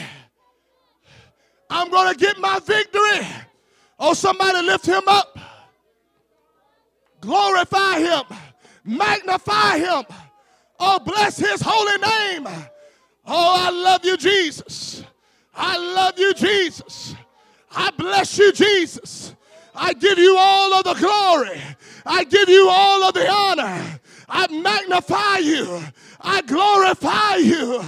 I'm 1.70 1.90
going 1.90 2.14
to 2.14 2.20
get 2.20 2.38
my 2.38 2.60
victory. 2.60 3.28
Oh, 4.00 4.14
somebody 4.14 4.62
lift 4.66 4.86
him 4.86 5.04
up. 5.08 5.38
Glorify 7.22 8.00
him. 8.00 8.24
Magnify 8.84 9.80
him. 9.80 10.04
Oh, 10.80 11.00
bless 11.00 11.38
his 11.38 11.62
holy 11.64 11.98
name. 11.98 12.48
Oh, 13.26 13.56
I 13.58 13.72
love 13.72 14.06
you, 14.06 14.18
Jesus. 14.18 15.04
I 15.56 15.78
love 15.78 16.20
you, 16.20 16.34
Jesus. 16.34 17.16
I 17.72 17.90
bless 17.92 18.38
you, 18.38 18.52
Jesus. 18.52 19.34
I 19.74 19.94
give 19.94 20.18
you 20.20 20.38
all 20.38 20.74
of 20.74 20.84
the 20.84 20.94
glory. 20.94 21.62
I 22.06 22.24
give 22.26 22.48
you 22.48 22.68
all 22.70 23.04
of 23.04 23.14
the 23.14 23.30
honor. 23.30 24.00
I 24.30 24.48
magnify 24.48 25.38
you. 25.38 25.82
I 26.22 26.42
glorify 26.42 27.36
you. 27.38 27.84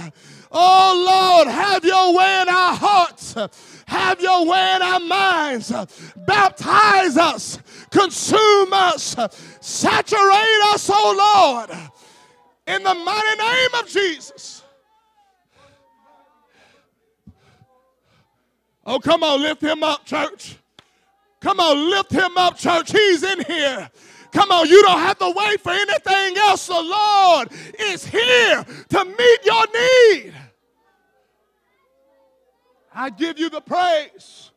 Oh 0.50 1.38
Lord, 1.44 1.48
have 1.48 1.84
your 1.84 2.14
way 2.14 2.42
in 2.42 2.48
our 2.48 2.74
hearts. 2.74 3.34
Have 3.86 4.20
your 4.20 4.46
way 4.46 4.76
in 4.76 4.82
our 4.82 5.00
minds. 5.00 5.72
Baptize 6.16 7.16
us. 7.16 7.58
Consume 7.90 8.72
us. 8.72 9.16
Saturate 9.60 10.62
us, 10.72 10.90
oh 10.92 11.66
Lord. 11.68 11.78
In 12.66 12.82
the 12.82 12.94
mighty 12.94 13.38
name 13.38 13.82
of 13.82 13.88
Jesus. 13.88 14.62
Oh, 18.84 18.98
come 18.98 19.22
on, 19.22 19.42
lift 19.42 19.62
him 19.62 19.82
up, 19.82 20.06
church. 20.06 20.56
Come 21.40 21.60
on, 21.60 21.90
lift 21.90 22.10
him 22.10 22.36
up, 22.36 22.56
church. 22.56 22.90
He's 22.90 23.22
in 23.22 23.44
here. 23.44 23.90
Come 24.32 24.50
on, 24.50 24.68
you 24.68 24.82
don't 24.82 25.00
have 25.00 25.18
to 25.18 25.32
wait 25.34 25.60
for 25.60 25.72
anything 25.72 26.36
else. 26.38 26.66
The 26.66 26.74
Lord 26.74 27.48
is 27.78 28.04
here 28.04 28.64
to 28.90 29.04
meet 29.04 29.38
your 29.44 29.66
need. 29.72 30.34
I 32.94 33.10
give 33.10 33.38
you 33.38 33.48
the 33.48 33.60
praise. 33.60 34.50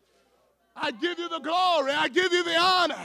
I 0.75 0.91
give 0.91 1.19
you 1.19 1.29
the 1.29 1.39
glory. 1.39 1.91
I 1.91 2.07
give 2.07 2.33
you 2.33 2.43
the 2.43 2.57
honor. 2.57 2.95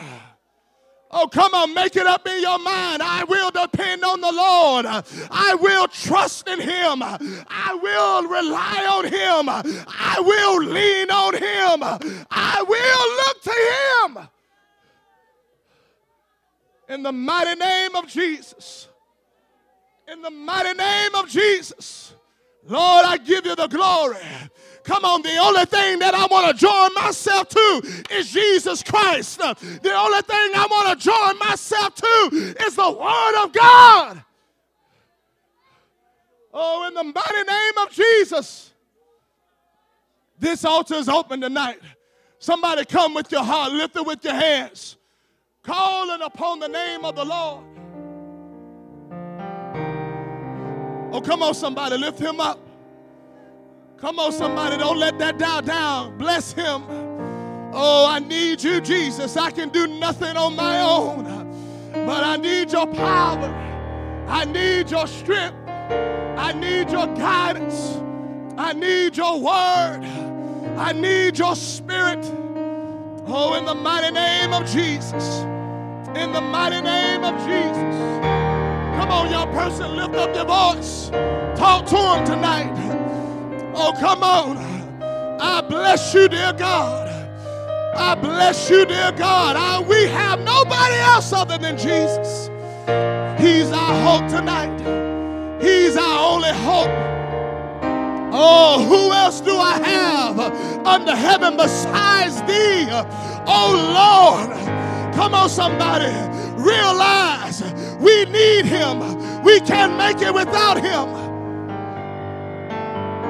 Oh, 1.10 1.28
come 1.28 1.54
on, 1.54 1.72
make 1.72 1.94
it 1.94 2.06
up 2.06 2.26
in 2.26 2.42
your 2.42 2.58
mind. 2.58 3.02
I 3.02 3.24
will 3.24 3.50
depend 3.50 4.04
on 4.04 4.20
the 4.20 4.32
Lord. 4.32 4.86
I 5.30 5.54
will 5.54 5.86
trust 5.88 6.48
in 6.48 6.60
Him. 6.60 7.02
I 7.02 7.78
will 7.80 8.28
rely 8.28 8.86
on 8.90 9.04
Him. 9.04 9.48
I 9.88 10.20
will 10.20 10.64
lean 10.64 11.10
on 11.10 11.34
Him. 11.34 12.24
I 12.30 12.64
will 12.66 13.16
look 13.16 13.42
to 13.42 14.18
Him. 14.20 14.28
In 16.88 17.02
the 17.02 17.12
mighty 17.12 17.58
name 17.58 17.96
of 17.96 18.06
Jesus. 18.06 18.88
In 20.08 20.22
the 20.22 20.30
mighty 20.30 20.76
name 20.76 21.14
of 21.14 21.28
Jesus. 21.28 22.14
Lord, 22.64 23.04
I 23.04 23.16
give 23.18 23.46
you 23.46 23.54
the 23.54 23.66
glory. 23.68 24.18
Come 24.84 25.04
on, 25.04 25.22
the 25.22 25.36
only 25.38 25.64
thing 25.64 25.98
that 25.98 26.14
I 26.14 26.26
want 26.26 26.48
to 26.48 26.54
join 26.54 26.94
myself 26.94 27.48
to 27.48 28.04
is 28.12 28.30
Jesus 28.30 28.82
Christ. 28.84 29.38
The 29.38 29.94
only 29.94 30.22
thing 30.22 30.50
I 30.54 30.66
want 30.70 31.00
to 31.00 31.04
join 31.04 31.38
myself 31.38 31.94
to 31.96 32.54
is 32.64 32.76
the 32.76 32.90
Word 32.90 33.44
of 33.44 33.52
God. 33.52 34.22
Oh, 36.52 36.86
in 36.86 36.94
the 36.94 37.02
mighty 37.02 37.42
name 37.48 37.72
of 37.78 37.90
Jesus. 37.90 38.72
This 40.38 40.64
altar 40.64 40.94
is 40.94 41.08
open 41.08 41.40
tonight. 41.40 41.80
Somebody 42.38 42.84
come 42.84 43.14
with 43.14 43.32
your 43.32 43.42
heart, 43.42 43.72
lift 43.72 43.96
it 43.96 44.06
with 44.06 44.22
your 44.24 44.34
hands, 44.34 44.96
calling 45.66 46.22
upon 46.22 46.60
the 46.60 46.68
name 46.68 47.04
of 47.04 47.16
the 47.16 47.24
Lord. 47.24 47.64
Oh, 51.12 51.20
come 51.20 51.42
on, 51.42 51.54
somebody, 51.54 51.98
lift 51.98 52.18
him 52.20 52.40
up. 52.40 52.60
Come 53.96 54.18
on, 54.20 54.30
somebody, 54.30 54.76
don't 54.76 54.98
let 54.98 55.18
that 55.18 55.38
die 55.38 55.62
down. 55.62 56.16
Bless 56.18 56.52
him. 56.52 56.84
Oh, 57.72 58.06
I 58.08 58.20
need 58.20 58.62
you, 58.62 58.80
Jesus. 58.80 59.36
I 59.36 59.50
can 59.50 59.70
do 59.70 59.86
nothing 59.86 60.36
on 60.36 60.54
my 60.54 60.80
own, 60.82 61.24
but 61.92 62.22
I 62.22 62.36
need 62.36 62.70
your 62.70 62.86
power. 62.86 63.48
I 64.28 64.44
need 64.44 64.90
your 64.90 65.06
strength. 65.06 65.56
I 65.66 66.52
need 66.52 66.90
your 66.90 67.06
guidance. 67.16 67.98
I 68.56 68.72
need 68.72 69.16
your 69.16 69.40
word. 69.40 70.00
I 70.78 70.92
need 70.92 71.38
your 71.38 71.56
spirit. 71.56 72.24
Oh, 73.28 73.54
in 73.58 73.64
the 73.64 73.74
mighty 73.74 74.12
name 74.12 74.52
of 74.52 74.64
Jesus. 74.66 75.44
In 76.16 76.32
the 76.32 76.40
mighty 76.40 76.80
name 76.80 77.24
of 77.24 77.34
Jesus. 77.46 77.94
Come 78.96 79.10
on, 79.10 79.30
young 79.30 79.52
person, 79.52 79.94
lift 79.96 80.14
up 80.14 80.34
your 80.34 80.46
voice. 80.46 81.10
Talk 81.58 81.84
to 81.86 81.96
him 81.96 82.24
tonight. 82.24 82.72
Oh, 83.74 83.92
come 84.00 84.22
on. 84.22 84.56
I 85.38 85.60
bless 85.60 86.14
you, 86.14 86.26
dear 86.28 86.54
God. 86.54 87.06
I 87.94 88.14
bless 88.14 88.70
you, 88.70 88.86
dear 88.86 89.12
God. 89.12 89.56
I, 89.56 89.80
we 89.86 90.04
have 90.06 90.40
nobody 90.40 90.94
else 90.96 91.34
other 91.34 91.58
than 91.58 91.76
Jesus. 91.76 92.48
He's 93.38 93.70
our 93.70 93.94
hope 94.02 94.30
tonight. 94.30 94.74
He's 95.62 95.98
our 95.98 96.32
only 96.32 96.52
hope. 96.52 96.90
Oh, 98.32 98.82
who 98.88 99.12
else 99.12 99.42
do 99.42 99.54
I 99.54 99.78
have 99.86 100.86
under 100.86 101.14
heaven 101.14 101.58
besides 101.58 102.40
thee? 102.42 102.86
Oh, 103.46 104.46
Lord. 104.48 104.85
Come 105.16 105.34
on, 105.34 105.48
somebody. 105.48 106.12
Realize 106.62 107.62
we 107.98 108.26
need 108.26 108.66
him. 108.66 109.42
We 109.42 109.60
can't 109.60 109.96
make 109.96 110.20
it 110.20 110.32
without 110.32 110.76
him. 110.76 111.08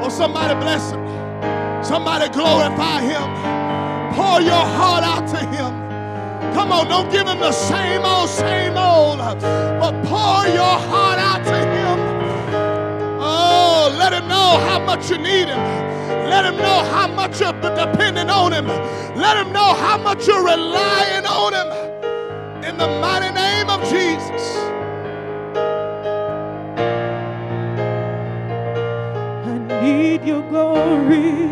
Oh, 0.03 0.09
somebody 0.09 0.55
bless 0.55 0.91
him. 0.91 1.07
Somebody 1.85 2.29
glorify 2.31 3.01
him. 3.03 3.29
Pour 4.15 4.41
your 4.41 4.67
heart 4.79 5.05
out 5.05 5.29
to 5.29 5.39
him. 5.39 5.87
Come 6.55 6.73
on, 6.73 6.89
don't 6.89 7.11
give 7.13 7.29
him 7.29 7.39
the 7.39 7.53
same 7.53 8.05
old, 8.05 8.31
same 8.31 8.77
old, 8.77 9.19
but 9.19 9.93
pour 10.05 10.47
your 10.53 10.77
heart 10.91 11.19
out 11.21 11.45
to 11.45 11.59
him. 11.77 11.99
Oh, 13.21 13.95
let 13.97 14.13
him 14.13 14.27
know 14.27 14.59
how 14.67 14.81
much 14.81 15.09
you 15.09 15.19
need 15.19 15.47
him. 15.47 15.96
Let 16.29 16.45
him 16.45 16.57
know 16.57 16.83
how 16.91 17.07
much 17.07 17.41
you're 17.41 17.53
depending 17.53 18.31
on 18.31 18.53
him. 18.53 18.67
Let 19.17 19.37
him 19.37 19.53
know 19.53 19.75
how 19.75 19.97
much 19.97 20.27
you're 20.27 20.45
relying 20.45 21.25
on 21.25 21.53
him. 21.55 21.69
In 22.65 22.77
the 22.79 22.89
mighty 23.01 23.33
name 23.33 23.71
of 23.71 23.81
Jesus. 23.89 24.57
I 29.47 29.83
need 29.83 30.25
your 30.25 30.43
glory. 30.51 31.49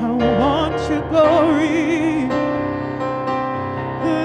I 0.00 0.10
want 0.40 0.90
your 0.90 1.02
glory. 1.10 2.28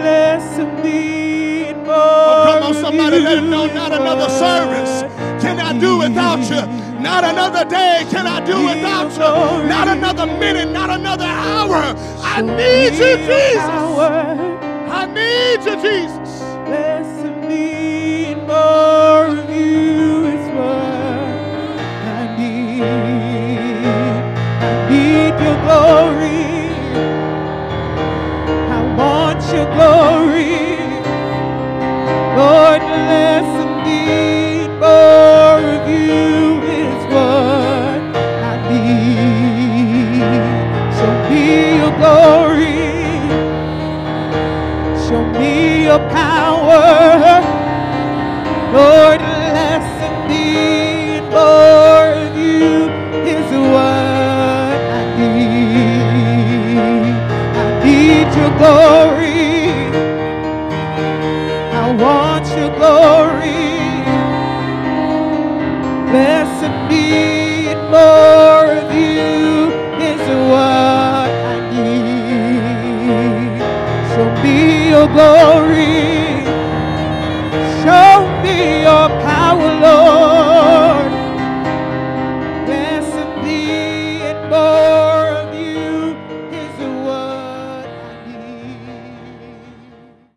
Less 0.03 0.59
of 0.59 0.83
me 0.83 1.73
more. 1.73 1.95
Oh, 1.95 2.43
come 2.47 2.63
on, 2.63 2.73
somebody, 2.73 3.19
let 3.19 3.37
him 3.37 3.49
know 3.49 3.65
not 3.67 3.91
another 3.91 4.29
service 4.29 5.01
can 5.41 5.59
I 5.59 5.77
do 5.77 5.97
without 5.97 6.39
you. 6.49 6.88
Not 6.99 7.23
another 7.23 7.63
day 7.63 8.05
can 8.11 8.27
I 8.27 8.39
do 8.45 8.65
without 8.65 9.11
you. 9.13 9.67
Not 9.69 9.87
another 9.87 10.25
minute, 10.25 10.69
not 10.69 10.89
another 10.89 11.23
hour. 11.23 11.95
I 12.21 12.41
need 12.41 12.93
you, 12.93 13.15
Jesus. 13.29 13.79
I 14.91 15.05
need 15.19 15.59
you, 15.65 15.75
Jesus. 15.81 16.41
Less 16.67 17.25
of 17.25 17.37
me 17.47 18.35
more 18.35 19.27
of 19.27 19.49
you 19.49 20.25
is 20.35 20.45
what. 20.55 21.79
I 22.19 22.35
need. 22.37 22.83
I 24.67 24.89
need 24.89 25.35
your 25.45 25.57
glory. 25.65 26.49
I 28.75 28.79
want 28.99 29.41
your 29.53 29.67
glory. 29.75 30.67
Lord, 32.35 32.81
less 32.81 33.49
of 33.63 33.71
me, 33.85 34.67
more 34.79 35.28
Lord, 48.71 49.19
less 49.21 49.89
of 50.07 50.29
me, 50.29 51.21
more 51.21 52.13
of 52.25 52.37
you 52.37 52.85
is 53.25 53.49
what 53.73 54.79
I 54.93 55.17
need. 55.17 56.77
I 57.57 57.83
need 57.83 58.29
your 58.37 58.51
glory. 58.59 58.98